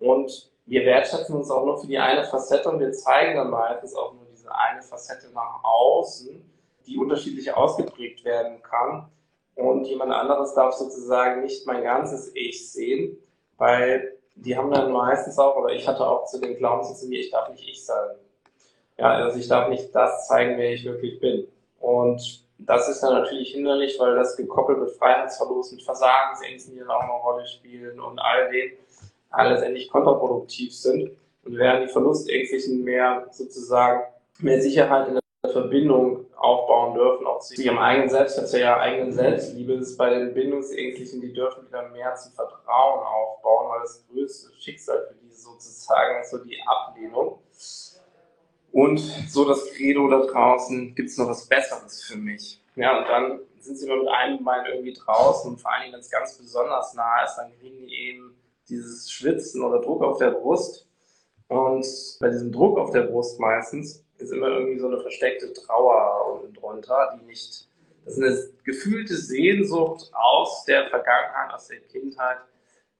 [0.00, 3.94] Und wir wertschätzen uns auch nur für die eine Facette und wir zeigen dann meistens
[3.94, 6.42] auch nur diese eine Facette nach außen,
[6.86, 9.10] die unterschiedlich ausgeprägt werden kann.
[9.54, 13.18] Und jemand anderes darf sozusagen nicht mein ganzes Ich sehen,
[13.58, 17.30] weil die haben dann meistens auch, oder ich hatte auch zu den Glaubenssätzen, mir, ich
[17.30, 18.16] darf nicht ich sein.
[18.96, 21.46] Ja, also ich darf nicht das zeigen, wer ich wirklich bin.
[21.78, 26.90] Und das ist dann natürlich hinderlich, weil das gekoppelt mit Freiheitsverlust, mit Versagensängsten, die dann
[26.90, 28.72] auch eine Rolle spielen und all dem
[29.36, 31.10] letztendlich kontraproduktiv sind.
[31.44, 34.02] Und während die Verlustängstlichen mehr sozusagen
[34.40, 39.74] mehr Sicherheit in der Verbindung aufbauen dürfen, auch zu ihrem eigenen Selbst, ja eigenen Selbstliebe
[39.74, 45.06] ist bei den Bindungsängstlichen, die dürfen wieder mehr zum Vertrauen aufbauen, weil das größte Schicksal
[45.08, 47.38] für diese sozusagen ist so die Ablehnung.
[48.72, 52.62] Und so das Credo da draußen, gibt es noch was Besseres für mich?
[52.76, 55.94] Ja, und dann sind sie immer mit einem Bein irgendwie draußen und vor allen Dingen,
[55.94, 58.39] wenn es ganz besonders nah ist, dann kriegen die eben
[58.70, 60.86] dieses Schwitzen oder Druck auf der Brust.
[61.48, 61.86] Und
[62.20, 66.54] bei diesem Druck auf der Brust meistens ist immer irgendwie so eine versteckte Trauer unten
[66.54, 67.68] drunter, die nicht,
[68.04, 72.38] das ist eine gefühlte Sehnsucht aus der Vergangenheit, aus der Kindheit,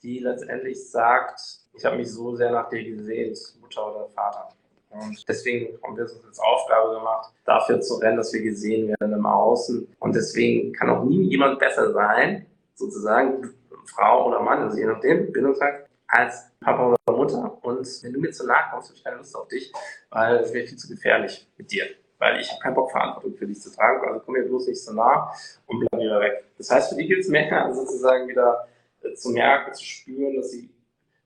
[0.03, 1.41] die letztendlich sagt,
[1.75, 4.49] ich habe mich so sehr nach dir gesehnt, Mutter oder Vater.
[4.91, 8.89] Und deswegen haben wir es uns als Aufgabe gemacht, dafür zu rennen, dass wir gesehen
[8.89, 9.87] werden im Außen.
[10.01, 13.55] Und deswegen kann auch nie jemand besser sein, sozusagen,
[13.91, 17.59] Frau oder Mann, also je nachdem, Bindungstag, als Papa oder Mutter.
[17.63, 19.73] Und wenn du mir zu nahe kommst, habe ich keine Lust auf dich,
[20.11, 21.87] weil es wäre viel zu gefährlich mit dir.
[22.19, 24.07] Weil ich habe keinen Bock, Verantwortung für dich zu tragen.
[24.07, 25.33] Also komm mir bloß nicht so nah
[25.67, 26.45] und bleib wieder weg.
[26.59, 28.67] Das heißt, für die gilt es mehr, sozusagen wieder
[29.03, 30.69] äh, zu merken, zu spüren, dass sie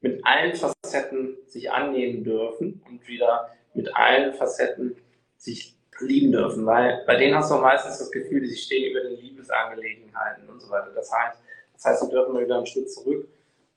[0.01, 4.97] mit allen Facetten sich annehmen dürfen und wieder mit allen Facetten
[5.37, 9.19] sich lieben dürfen, weil bei denen hast du meistens das Gefühl, sie stehen über den
[9.19, 10.91] Liebesangelegenheiten und so weiter.
[10.95, 11.41] Das heißt,
[11.75, 13.29] das heißt, sie dürfen wieder einen Schritt zurück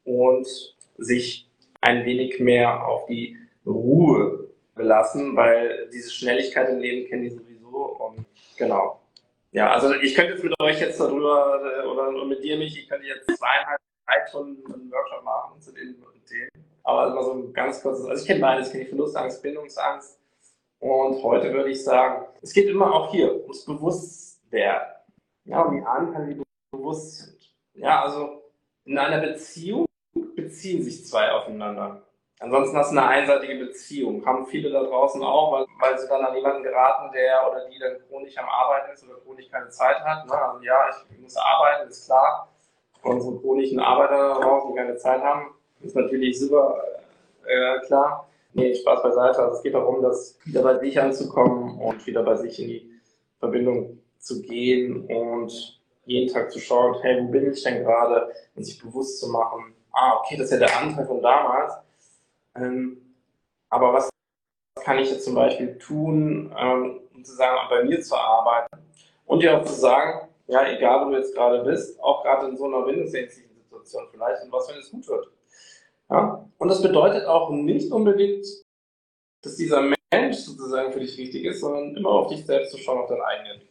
[0.04, 0.48] und
[0.98, 1.50] sich
[1.82, 7.98] ein wenig mehr auf die Ruhe belassen, weil diese Schnelligkeit im Leben kennen die sowieso.
[8.00, 8.26] Und
[8.58, 9.02] genau.
[9.52, 12.88] Ja, also ich könnte jetzt mit euch jetzt darüber äh, oder mit dir, mich, ich
[12.88, 15.96] könnte jetzt zweieinhalb, drei Stunden einen Workshop machen zu den
[16.28, 16.50] Themen.
[16.84, 20.20] Aber immer so ein ganz kurzes, also ich kenne beides, ich kenne die Verlustangst, Bindungsangst.
[20.80, 24.88] Und heute würde ich sagen, es geht immer auch hier ums Bewusstwerden.
[25.46, 27.37] Ja, wie Ahnen die bewusst.
[27.78, 28.42] Ja, also
[28.86, 29.86] in einer Beziehung
[30.36, 32.02] beziehen sich zwei aufeinander.
[32.40, 34.24] Ansonsten hast du eine einseitige Beziehung.
[34.26, 37.80] Haben viele da draußen auch, weil, weil sie dann an jemanden geraten, der oder die
[37.80, 40.28] dann chronisch am Arbeiten ist oder chronisch keine Zeit hat.
[40.28, 40.34] Ne?
[40.34, 42.48] Also ja, ich muss arbeiten, ist klar.
[43.04, 46.84] Unsere chronischen Arbeiter da draußen, die keine Zeit haben, ist natürlich super
[47.46, 48.28] äh, klar.
[48.54, 49.40] Nee, Spaß beiseite.
[49.40, 52.92] Also es geht darum, dass wieder bei sich anzukommen und wieder bei sich in die
[53.40, 55.77] Verbindung zu gehen und
[56.08, 58.32] jeden Tag zu schauen, hey, wo bin ich denn gerade?
[58.56, 61.74] Und sich bewusst zu machen, ah, okay, das ist ja der Anteil von damals.
[62.56, 63.16] Ähm,
[63.70, 64.10] aber was
[64.84, 68.78] kann ich jetzt zum Beispiel tun, ähm, um zu sagen, bei mir zu arbeiten?
[69.26, 72.58] Und dir auch zu sagen, ja, egal wo du jetzt gerade bist, auch gerade in
[72.58, 75.28] so einer bindungsängstlichen Situation vielleicht, und was, wenn es gut wird.
[76.10, 76.50] Ja?
[76.58, 78.46] Und das bedeutet auch nicht unbedingt,
[79.42, 83.00] dass dieser Mensch sozusagen für dich wichtig ist, sondern immer auf dich selbst zu schauen,
[83.00, 83.67] auf deinen eigenen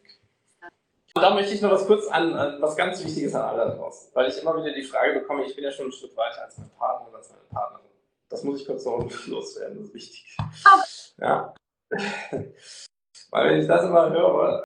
[1.22, 4.28] da möchte ich noch was kurz an, an was ganz Wichtiges an alle draußen, weil
[4.28, 6.70] ich immer wieder die Frage bekomme, ich bin ja schon einen Schritt weiter als mein
[6.70, 7.86] Partner oder als meine Partnerin.
[8.28, 10.36] Das muss ich kurz noch loswerden, das ist wichtig.
[11.18, 11.54] Ja.
[13.30, 14.64] weil wenn ich das immer höre,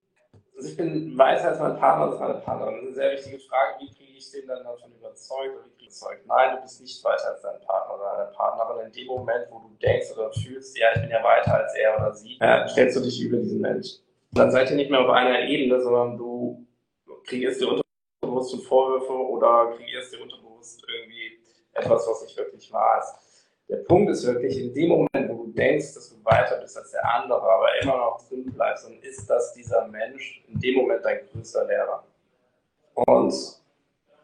[0.57, 3.13] also ich bin weiter als mein Partner oder als meine Partnerin, das ist eine sehr
[3.13, 6.27] wichtige Frage, wie kriege ich den dann davon überzeugt oder wie kriege ich überzeugt?
[6.27, 8.87] Nein, du bist nicht weiter als dein Partner oder deine Partnerin.
[8.87, 11.97] In dem Moment, wo du denkst oder fühlst, ja, ich bin ja weiter als er
[11.97, 14.03] oder sie, ja, stellst du dich über diesen Menschen
[14.33, 16.67] dann seid ihr nicht mehr auf einer Ebene, sondern du
[17.27, 21.39] kreierst dir unterbewusst Vorwürfe oder kreierst dir unterbewusst irgendwie
[21.73, 23.15] etwas, was nicht wirklich wahr ist.
[23.69, 26.91] Der Punkt ist wirklich, in dem Moment, wo du denkst, dass du weiter bist als
[26.91, 31.05] der andere, aber immer noch drin bleibst, dann ist das dieser Mensch in dem Moment
[31.05, 32.05] dein größter Lehrer.
[32.95, 33.33] Und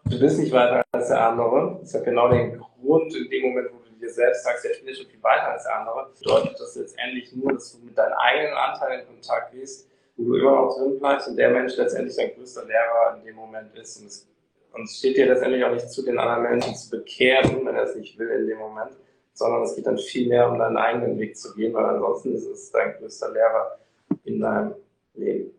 [0.04, 1.78] du bist nicht weiter als der andere.
[1.80, 4.80] Das hat genau den Grund, in dem Moment, wo du dir selbst sagst, ja, ich
[4.80, 7.96] bin ja schon viel weiter als der andere, bedeutet das letztendlich nur, dass du mit
[7.96, 11.76] deinen eigenen Anteilen in Kontakt gehst wo du immer noch drin bleibst und der Mensch
[11.76, 14.00] letztendlich dein größter Lehrer in dem Moment ist.
[14.00, 14.28] Und es,
[14.72, 17.84] und es steht dir letztendlich auch nicht zu, den anderen Menschen zu bekehren, wenn er
[17.84, 18.92] es nicht will in dem Moment,
[19.32, 22.46] sondern es geht dann viel mehr um deinen eigenen Weg zu gehen, weil ansonsten ist
[22.46, 23.78] es dein größter Lehrer
[24.24, 24.74] in deinem
[25.14, 25.52] Leben.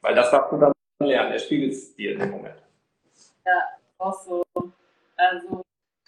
[0.00, 2.62] Weil das darfst du dann lernen, er spiegelt es dir in dem Moment.
[3.44, 3.62] Ja,
[3.98, 4.44] auch so.
[5.16, 5.62] Also,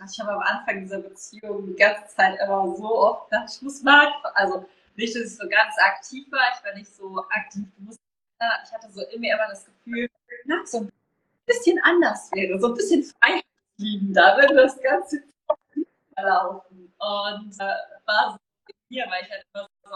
[0.09, 3.83] ich habe am Anfang dieser Beziehung die ganze Zeit immer so oft gedacht, ich muss
[3.83, 4.65] mal, also
[5.01, 7.67] nicht, dass ich so ganz aktiv war, ich war nicht so aktiv,
[8.65, 10.09] ich hatte so in immer das Gefühl,
[10.45, 10.93] na, so ein
[11.47, 15.23] bisschen anders wäre, so ein bisschen freiheitsliebender, wenn das Ganze
[16.17, 16.93] laufen.
[16.99, 17.75] Und äh,
[18.07, 18.39] war so
[18.91, 19.91] mir, weil ich halt immer so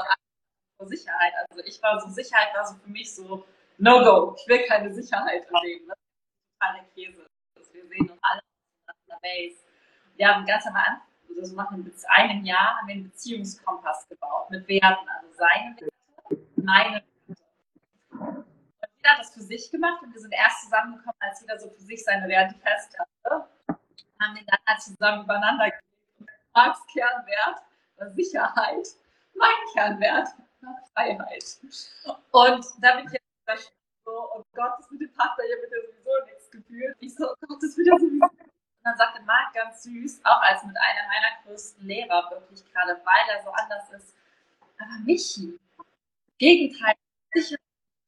[0.78, 3.44] vor Sicherheit, also ich war so, Sicherheit war so für mich so,
[3.78, 5.88] no go, ich will keine Sicherheit im Leben.
[5.88, 7.26] Das ist totale Käse.
[7.72, 8.40] Wir sehen uns alle
[8.88, 9.56] auf der Base.
[10.16, 14.66] Wir haben ganz am Anfang, also nach einem Jahr, haben wir einen Beziehungskompass gebaut mit
[14.68, 15.92] Werten, also seine Werte,
[16.56, 17.06] meine Werte.
[18.10, 18.46] Und
[18.96, 21.82] jeder hat das für sich gemacht und wir sind erst zusammengekommen, als jeder so für
[21.82, 23.48] sich seine Werte fest hatte.
[24.20, 25.84] Haben den dann halt zusammen übereinander gelegt
[26.54, 27.62] Marks Kernwert
[27.96, 28.88] war Sicherheit,
[29.34, 30.28] mein Kernwert
[30.60, 31.58] war Freiheit.
[32.30, 33.72] Und da bin ich jetzt
[34.04, 36.96] so, oh Gott, das mit dem Partner hier wird ja sowieso nichts gefühlt.
[37.00, 38.28] Ich so, oh Gott, das wird ja sowieso
[38.84, 43.00] Und dann sagte Marc ganz süß, auch als mit einer meiner größten Lehrer, wirklich gerade,
[43.02, 44.14] weil er so anders ist.
[44.78, 45.58] Aber Michi,
[46.36, 46.94] Gegenteil,
[47.32, 47.60] Sicherheit,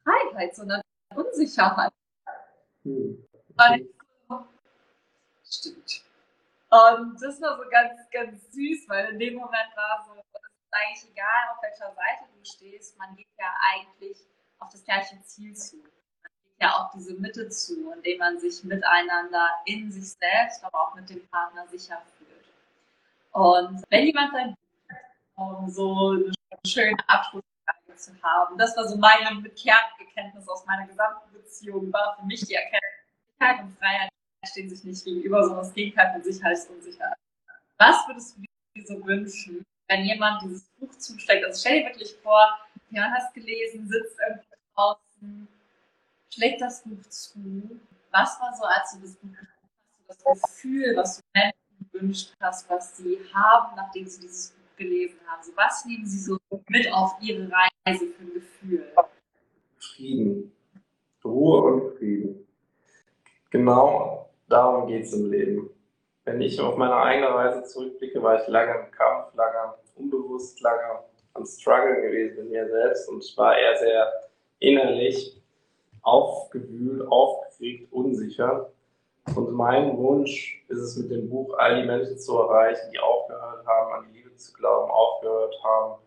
[0.04, 0.82] Freiheit, sondern
[1.14, 1.92] Unsicherheit.
[2.82, 3.26] Hm.
[3.56, 3.88] Okay.
[5.50, 6.02] Stimmt.
[6.68, 10.72] Und das war so ganz, ganz süß, weil in dem Moment war so, es ist
[10.72, 14.18] eigentlich egal, auf welcher Seite du stehst, man geht ja eigentlich
[14.58, 15.82] auf das gleiche Ziel zu.
[16.60, 21.08] Ja auf diese Mitte zu, indem man sich miteinander in sich selbst, aber auch mit
[21.10, 22.30] dem Partner sicher fühlt.
[23.32, 24.54] Und wenn jemand dann
[25.36, 26.32] um so eine
[26.66, 32.24] schöne Abschlussfrage zu haben, das war so meine Kernbekenntnis aus meiner gesamten Beziehung, war für
[32.24, 32.96] mich die Erkenntnis,
[33.60, 34.08] und Freiheit
[34.46, 37.18] stehen sich nicht gegenüber, sondern das Gegenteil von Sicherheit ist Unsicherheit.
[37.78, 38.42] Was würdest du
[38.74, 41.44] dir so wünschen, wenn jemand dieses Buch zuschlägt?
[41.44, 42.58] Also stell dir wirklich vor,
[42.90, 45.48] jemand hast gelesen, sitzt irgendwo draußen,
[46.36, 47.80] schlägt das Buch zu.
[48.10, 49.30] Was war so, als du das Buch
[50.08, 54.76] hast, das Gefühl, was du Menschen gewünscht hast, was sie haben, nachdem sie dieses Buch
[54.76, 55.38] gelesen haben?
[55.38, 58.92] Also was nehmen sie so mit auf ihre Reise für ein Gefühl?
[59.78, 60.52] Frieden.
[61.24, 62.46] Ruhe und Frieden.
[63.50, 65.70] Genau Darum geht es im Leben.
[66.24, 71.00] Wenn ich auf meine eigene Reise zurückblicke, war ich lange im Kampf, lange unbewusst, lange
[71.34, 74.12] am Struggle gewesen mit mir selbst und war eher sehr
[74.60, 75.35] innerlich
[76.06, 78.70] aufgewühlt, aufgeregt, unsicher.
[79.34, 83.66] Und mein Wunsch ist es mit dem Buch, all die Menschen zu erreichen, die aufgehört
[83.66, 86.00] haben, an die Liebe zu glauben, aufgehört haben,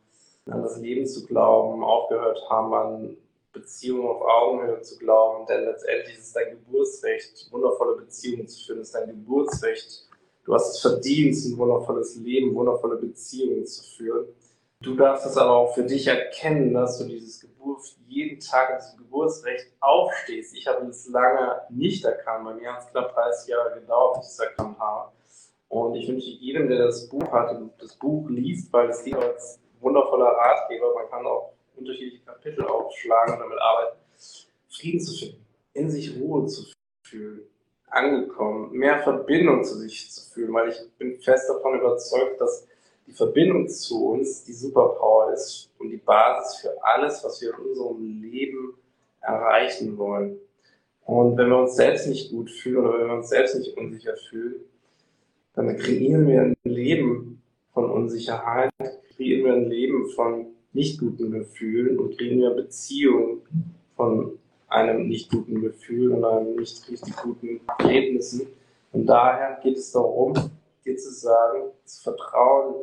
[0.45, 3.17] an das Leben zu glauben, aufgehört haben, an
[3.51, 8.81] Beziehungen auf Augenhöhe zu glauben, denn letztendlich ist es dein Geburtsrecht, wundervolle Beziehungen zu führen,
[8.81, 10.07] ist dein Geburtsrecht.
[10.45, 14.27] Du hast es verdient, ein wundervolles Leben, wundervolle Beziehungen zu führen.
[14.81, 18.77] Du darfst es aber auch für dich erkennen, dass du dieses Geburt, jeden Tag in
[18.77, 20.55] diesem Geburtsrecht aufstehst.
[20.55, 22.45] Ich habe es lange nicht erkannt.
[22.45, 25.11] Bei mir hat es knapp 30 Jahre gedauert, bis ich es erkannt habe.
[25.67, 29.17] Und ich wünsche jedem, der das Buch hat und das Buch liest, weil es dient
[29.17, 30.93] als wundervoller Ratgeber.
[30.95, 33.97] Man kann auch unterschiedliche Kapitel aufschlagen und damit arbeiten,
[34.69, 36.63] Frieden zu finden, in sich Ruhe zu
[37.03, 37.41] fühlen,
[37.89, 42.68] angekommen, mehr Verbindung zu sich zu fühlen, weil ich bin fest davon überzeugt, dass
[43.09, 47.65] die Verbindung zu uns die Superpower ist und die Basis für alles, was wir in
[47.65, 48.75] unserem Leben
[49.21, 50.37] erreichen wollen.
[51.05, 54.15] Und wenn wir uns selbst nicht gut fühlen oder wenn wir uns selbst nicht unsicher
[54.15, 54.55] fühlen,
[55.55, 57.41] dann kreieren wir ein Leben
[57.73, 58.69] von Unsicherheit,
[59.15, 63.41] kreieren wir ein Leben von nicht guten Gefühlen und kriegen wir Beziehungen
[63.95, 64.37] von
[64.67, 68.47] einem nicht guten Gefühl und einem nicht richtig guten Erlebnissen.
[68.91, 70.33] Und daher geht es darum,
[70.85, 72.75] dir zu sagen, das Vertrauen,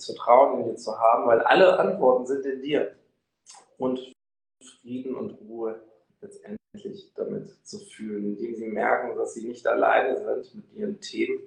[0.00, 2.94] das Vertrauen in dir zu haben, weil alle Antworten sind in dir.
[3.78, 4.12] Und
[4.62, 5.80] Frieden und Ruhe
[6.20, 11.40] letztendlich damit zu fühlen, indem sie merken, dass sie nicht alleine sind mit ihren Themen,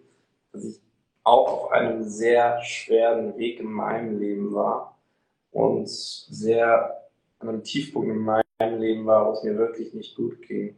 [0.52, 0.82] dass ich
[1.24, 5.00] auch auf einem sehr schweren Weg in meinem Leben war
[5.52, 7.08] und sehr
[7.40, 10.76] an einem Tiefpunkt in meinem Leben war, wo es mir wirklich nicht gut ging.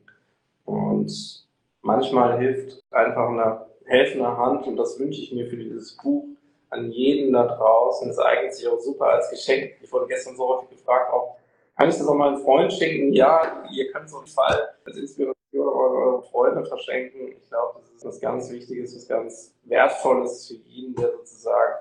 [0.65, 1.47] Und
[1.82, 6.34] manchmal hilft einfach eine helfende Hand und das wünsche ich mir für dieses Buch
[6.70, 8.09] an jeden da draußen.
[8.09, 9.74] Es eignet sich auch super als Geschenk.
[9.82, 11.38] Ich wurde gestern so häufig gefragt, auch,
[11.78, 13.13] kann ich das auch meinem Freund schenken?
[13.13, 17.34] Ja, ihr könnt auf jeden Fall als Inspiration eure Freunde verschenken.
[17.38, 21.74] Ich glaube, das ist was ganz Wichtiges, was ganz Wertvolles für jeden, der sozusagen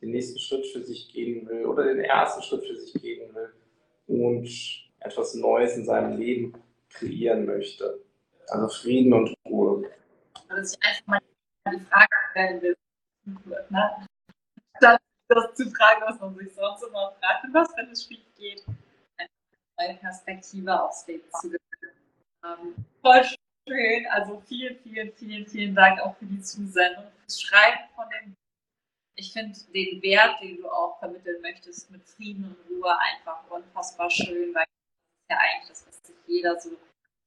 [0.00, 3.52] den nächsten Schritt für sich gehen will oder den ersten Schritt für sich gehen will
[4.06, 4.48] und
[5.00, 6.54] etwas Neues in seinem Leben
[6.90, 8.00] kreieren möchte.
[8.48, 9.84] Also Frieden und Ruhe.
[10.48, 11.20] Dass ich einfach mal
[11.72, 12.76] die Frage stellen will.
[13.70, 14.08] Ne?
[14.82, 17.44] Das das zu fragen, was man sich sonst immer fragt.
[17.44, 18.64] Und was, wenn es schief geht?
[19.16, 19.28] Eine
[19.78, 21.96] neue Perspektive aufs Leben zu gewinnen.
[22.44, 23.22] Ähm, voll
[23.68, 24.06] schön.
[24.10, 28.34] Also vielen, vielen, vielen, vielen Dank auch für die Zusendung, fürs Schreiben von dem
[29.14, 34.10] ich finde den Wert, den du auch vermitteln möchtest, mit Frieden und Ruhe einfach unfassbar
[34.10, 36.70] schön, weil das ist ja eigentlich das, was sich jeder so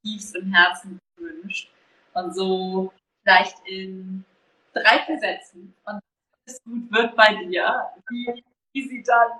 [0.03, 1.71] tiefst im Herzen wünscht.
[2.13, 2.91] Und so
[3.21, 4.25] vielleicht in
[4.73, 6.01] drei, vier Sätzen und
[6.45, 7.89] es gut wird bei dir.
[8.09, 8.43] Wie,
[8.73, 9.31] wie sieht dann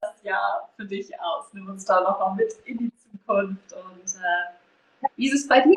[0.00, 1.52] das Jahr für dich aus?
[1.52, 5.60] Nimm uns da noch mal mit in die Zukunft und äh, wie ist es bei
[5.62, 5.76] dir?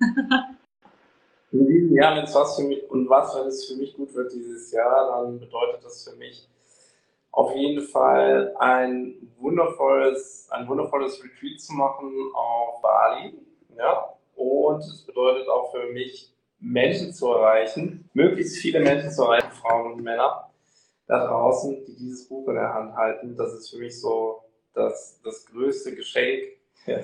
[1.52, 4.14] In diesem Jahr, wenn es was für mich und was, wenn es für mich gut
[4.14, 6.48] wird dieses Jahr, dann bedeutet das für mich
[7.32, 13.34] auf jeden Fall ein wundervolles, ein wundervolles Retreat zu machen auf Bali.
[13.76, 14.14] Ja?
[14.36, 19.92] Und es bedeutet auch für mich, Menschen zu erreichen, möglichst viele Menschen zu erreichen, Frauen
[19.94, 20.50] und Männer
[21.06, 23.36] da draußen, die dieses Buch in der Hand halten.
[23.36, 24.44] Das ist für mich so
[24.74, 26.44] das, das größte Geschenk.
[26.86, 26.98] Ja.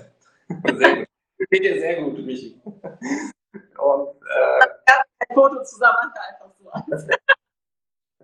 [0.74, 1.06] Sehr gut.
[1.50, 2.58] Geht dir sehr gut, Michi.
[2.64, 6.70] Und, äh, ein Foto zusammen einfach so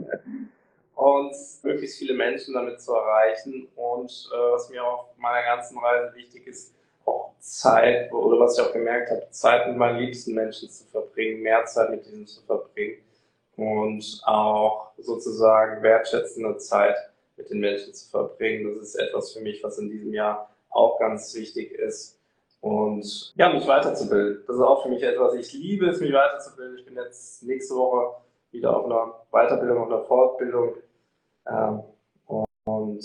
[0.94, 3.68] und möglichst viele Menschen damit zu erreichen.
[3.76, 6.74] Und äh, was mir auf meiner ganzen Reise wichtig ist,
[7.06, 11.42] auch Zeit, oder was ich auch gemerkt habe, Zeit mit meinen liebsten Menschen zu verbringen,
[11.42, 12.98] mehr Zeit mit ihnen zu verbringen
[13.56, 16.96] und auch sozusagen wertschätzende Zeit
[17.36, 18.74] mit den Menschen zu verbringen.
[18.74, 22.18] Das ist etwas für mich, was in diesem Jahr auch ganz wichtig ist.
[22.60, 24.44] Und ja, mich weiterzubilden.
[24.46, 26.78] Das ist auch für mich etwas, ich liebe es, mich weiterzubilden.
[26.78, 28.16] Ich bin jetzt nächste Woche
[28.52, 30.74] wieder auf einer Weiterbildung, auf einer Fortbildung.
[31.48, 31.82] Ähm,
[32.64, 33.04] und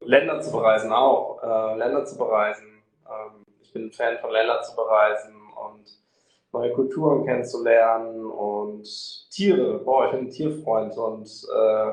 [0.00, 1.42] Länder zu bereisen auch.
[1.42, 2.73] Äh, Länder zu bereisen.
[3.08, 5.98] Ähm, ich bin ein Fan von Länder zu bereisen und
[6.52, 8.86] neue Kulturen kennenzulernen und
[9.30, 9.78] Tiere.
[9.80, 11.92] Boah, ich bin ein Tierfreund und äh,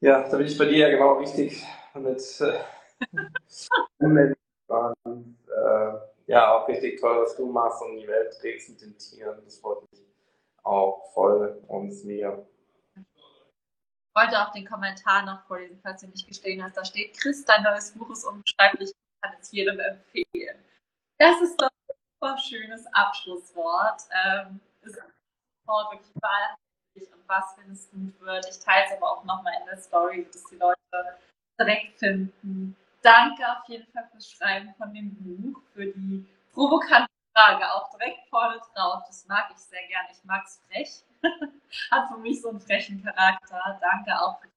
[0.00, 2.58] ja, da bin ich bei dir ja genau richtig mit äh,
[5.04, 5.92] Und äh,
[6.26, 9.40] ja, auch richtig toll, was du machst und die Welt trägst mit den Tieren.
[9.44, 10.02] Das freut mich
[10.62, 12.44] auch voll und mega.
[12.96, 16.76] Ich wollte auch den Kommentar noch vorlesen, falls du nicht gestehen hast.
[16.76, 20.64] Da steht, Chris, dein neues Buch ist unbeschreiblich, ich kann es jedem empfehlen.
[21.18, 24.02] Das ist doch ein super schönes Abschlusswort.
[24.24, 24.98] Ähm, ist
[25.66, 28.46] Wort wirklich wahrhaftig und was, wenn es gut wird.
[28.48, 30.76] Ich teile es aber auch nochmal in der Story, dass die Leute
[31.58, 37.72] direkt finden danke auf jeden Fall fürs Schreiben von dem Buch, für die provokante Frage,
[37.72, 39.04] auch direkt vorne drauf.
[39.06, 40.08] Das mag ich sehr gerne.
[40.10, 41.04] Ich mag es frech.
[41.90, 43.78] Hat für mich so einen frechen Charakter.
[43.80, 44.48] Danke auch für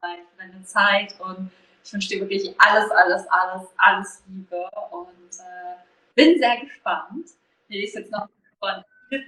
[0.00, 1.50] deine Zeit und
[1.84, 5.76] ich wünsche dir wirklich alles, alles, alles, alles Liebe und äh,
[6.14, 7.30] bin sehr gespannt.
[7.68, 8.82] Hier ist jetzt noch von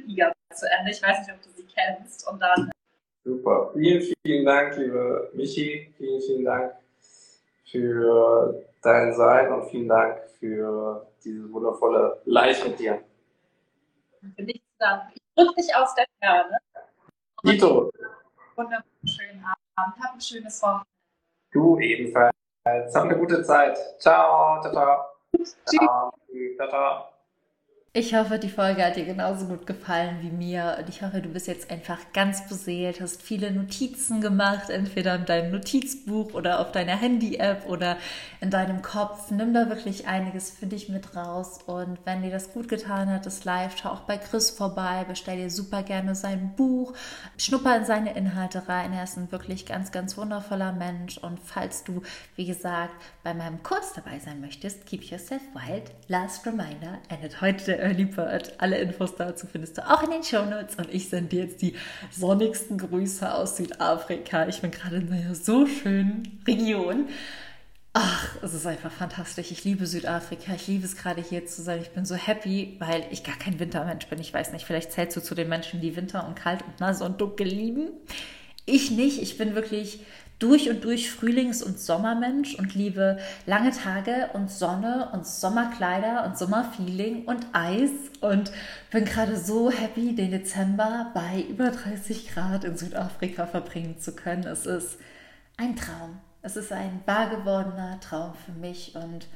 [0.06, 0.90] Liga zu Ende.
[0.90, 2.26] Ich weiß nicht, ob du sie kennst.
[2.28, 2.70] Und dann.
[3.24, 3.70] Super.
[3.74, 5.92] Vielen, vielen Dank, liebe Michi.
[5.96, 6.74] Vielen, vielen Dank
[7.70, 13.02] für dein Sein und vielen Dank für dieses wundervolle Live mit dir.
[14.36, 15.12] Für nichts danken.
[15.14, 16.58] Ich drücke dich aus der Ferne.
[17.44, 17.90] Dito.
[18.56, 19.44] Wunderschönen
[19.76, 19.96] Abend.
[20.02, 20.86] Hab ein schönes Wochenende.
[21.52, 22.39] Du ebenfalls.
[22.94, 23.78] Hab eine gute Zeit.
[23.98, 24.60] Ciao.
[24.62, 25.04] Ciao, ciao.
[25.36, 25.56] Tschüss.
[26.56, 27.19] Ciao, ciao.
[27.92, 31.28] Ich hoffe, die Folge hat dir genauso gut gefallen wie mir und ich hoffe, du
[31.28, 36.70] bist jetzt einfach ganz beseelt, hast viele Notizen gemacht, entweder in deinem Notizbuch oder auf
[36.70, 37.96] deiner Handy-App oder
[38.40, 39.32] in deinem Kopf.
[39.32, 43.26] Nimm da wirklich einiges für dich mit raus und wenn dir das gut getan hat,
[43.26, 46.94] das Live, schau auch bei Chris vorbei, bestell dir super gerne sein Buch,
[47.38, 48.92] schnupper in seine Inhalte rein.
[48.92, 52.02] Er ist ein wirklich ganz, ganz wundervoller Mensch und falls du,
[52.36, 55.90] wie gesagt, bei meinem Kurs dabei sein möchtest, keep yourself wild.
[56.06, 58.52] Last reminder, endet heute Early Bird.
[58.58, 61.62] Alle Infos dazu findest du auch in den Show Notes und ich sende dir jetzt
[61.62, 61.74] die
[62.10, 64.46] sonnigsten Grüße aus Südafrika.
[64.46, 67.08] Ich bin gerade in einer so schönen Region.
[67.92, 69.50] Ach, es ist einfach fantastisch.
[69.50, 70.54] Ich liebe Südafrika.
[70.54, 71.80] Ich liebe es gerade hier zu sein.
[71.82, 74.20] Ich bin so happy, weil ich gar kein Wintermensch bin.
[74.20, 77.02] Ich weiß nicht, vielleicht zählst du zu den Menschen, die Winter und kalt und nass
[77.02, 77.88] und dunkel lieben.
[78.64, 79.20] Ich nicht.
[79.20, 80.04] Ich bin wirklich
[80.40, 86.36] durch und durch Frühlings- und Sommermensch und liebe lange Tage und Sonne und Sommerkleider und
[86.36, 88.50] Sommerfeeling und Eis und
[88.90, 94.44] bin gerade so happy, den Dezember bei über 30 Grad in Südafrika verbringen zu können.
[94.44, 94.98] Es ist
[95.56, 96.18] ein Traum.
[96.42, 99.28] Es ist ein wahr gewordener Traum für mich und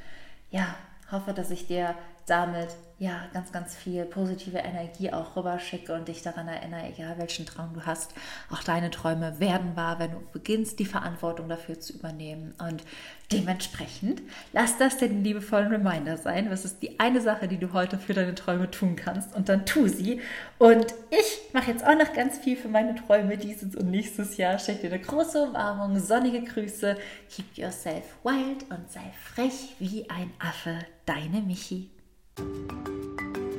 [0.50, 0.74] ja,
[1.10, 1.94] hoffe, dass ich dir
[2.26, 2.68] damit
[2.98, 7.74] ja ganz, ganz viel positive Energie auch rüberschicke und dich daran erinnere, egal welchen Traum
[7.74, 8.14] du hast,
[8.50, 12.54] auch deine Träume werden wahr, wenn du beginnst, die Verantwortung dafür zu übernehmen.
[12.58, 12.84] Und
[13.32, 14.22] dementsprechend
[14.52, 16.50] lass das den liebevollen Reminder sein.
[16.50, 19.34] Was ist die eine Sache, die du heute für deine Träume tun kannst?
[19.34, 20.20] Und dann tu sie.
[20.58, 24.58] Und ich mache jetzt auch noch ganz viel für meine Träume dieses und nächstes Jahr.
[24.58, 26.96] Schenke dir eine große Umarmung, sonnige Grüße.
[27.28, 30.78] Keep yourself wild und sei frech wie ein Affe.
[31.06, 31.93] Deine Michi.
[32.38, 33.53] うん。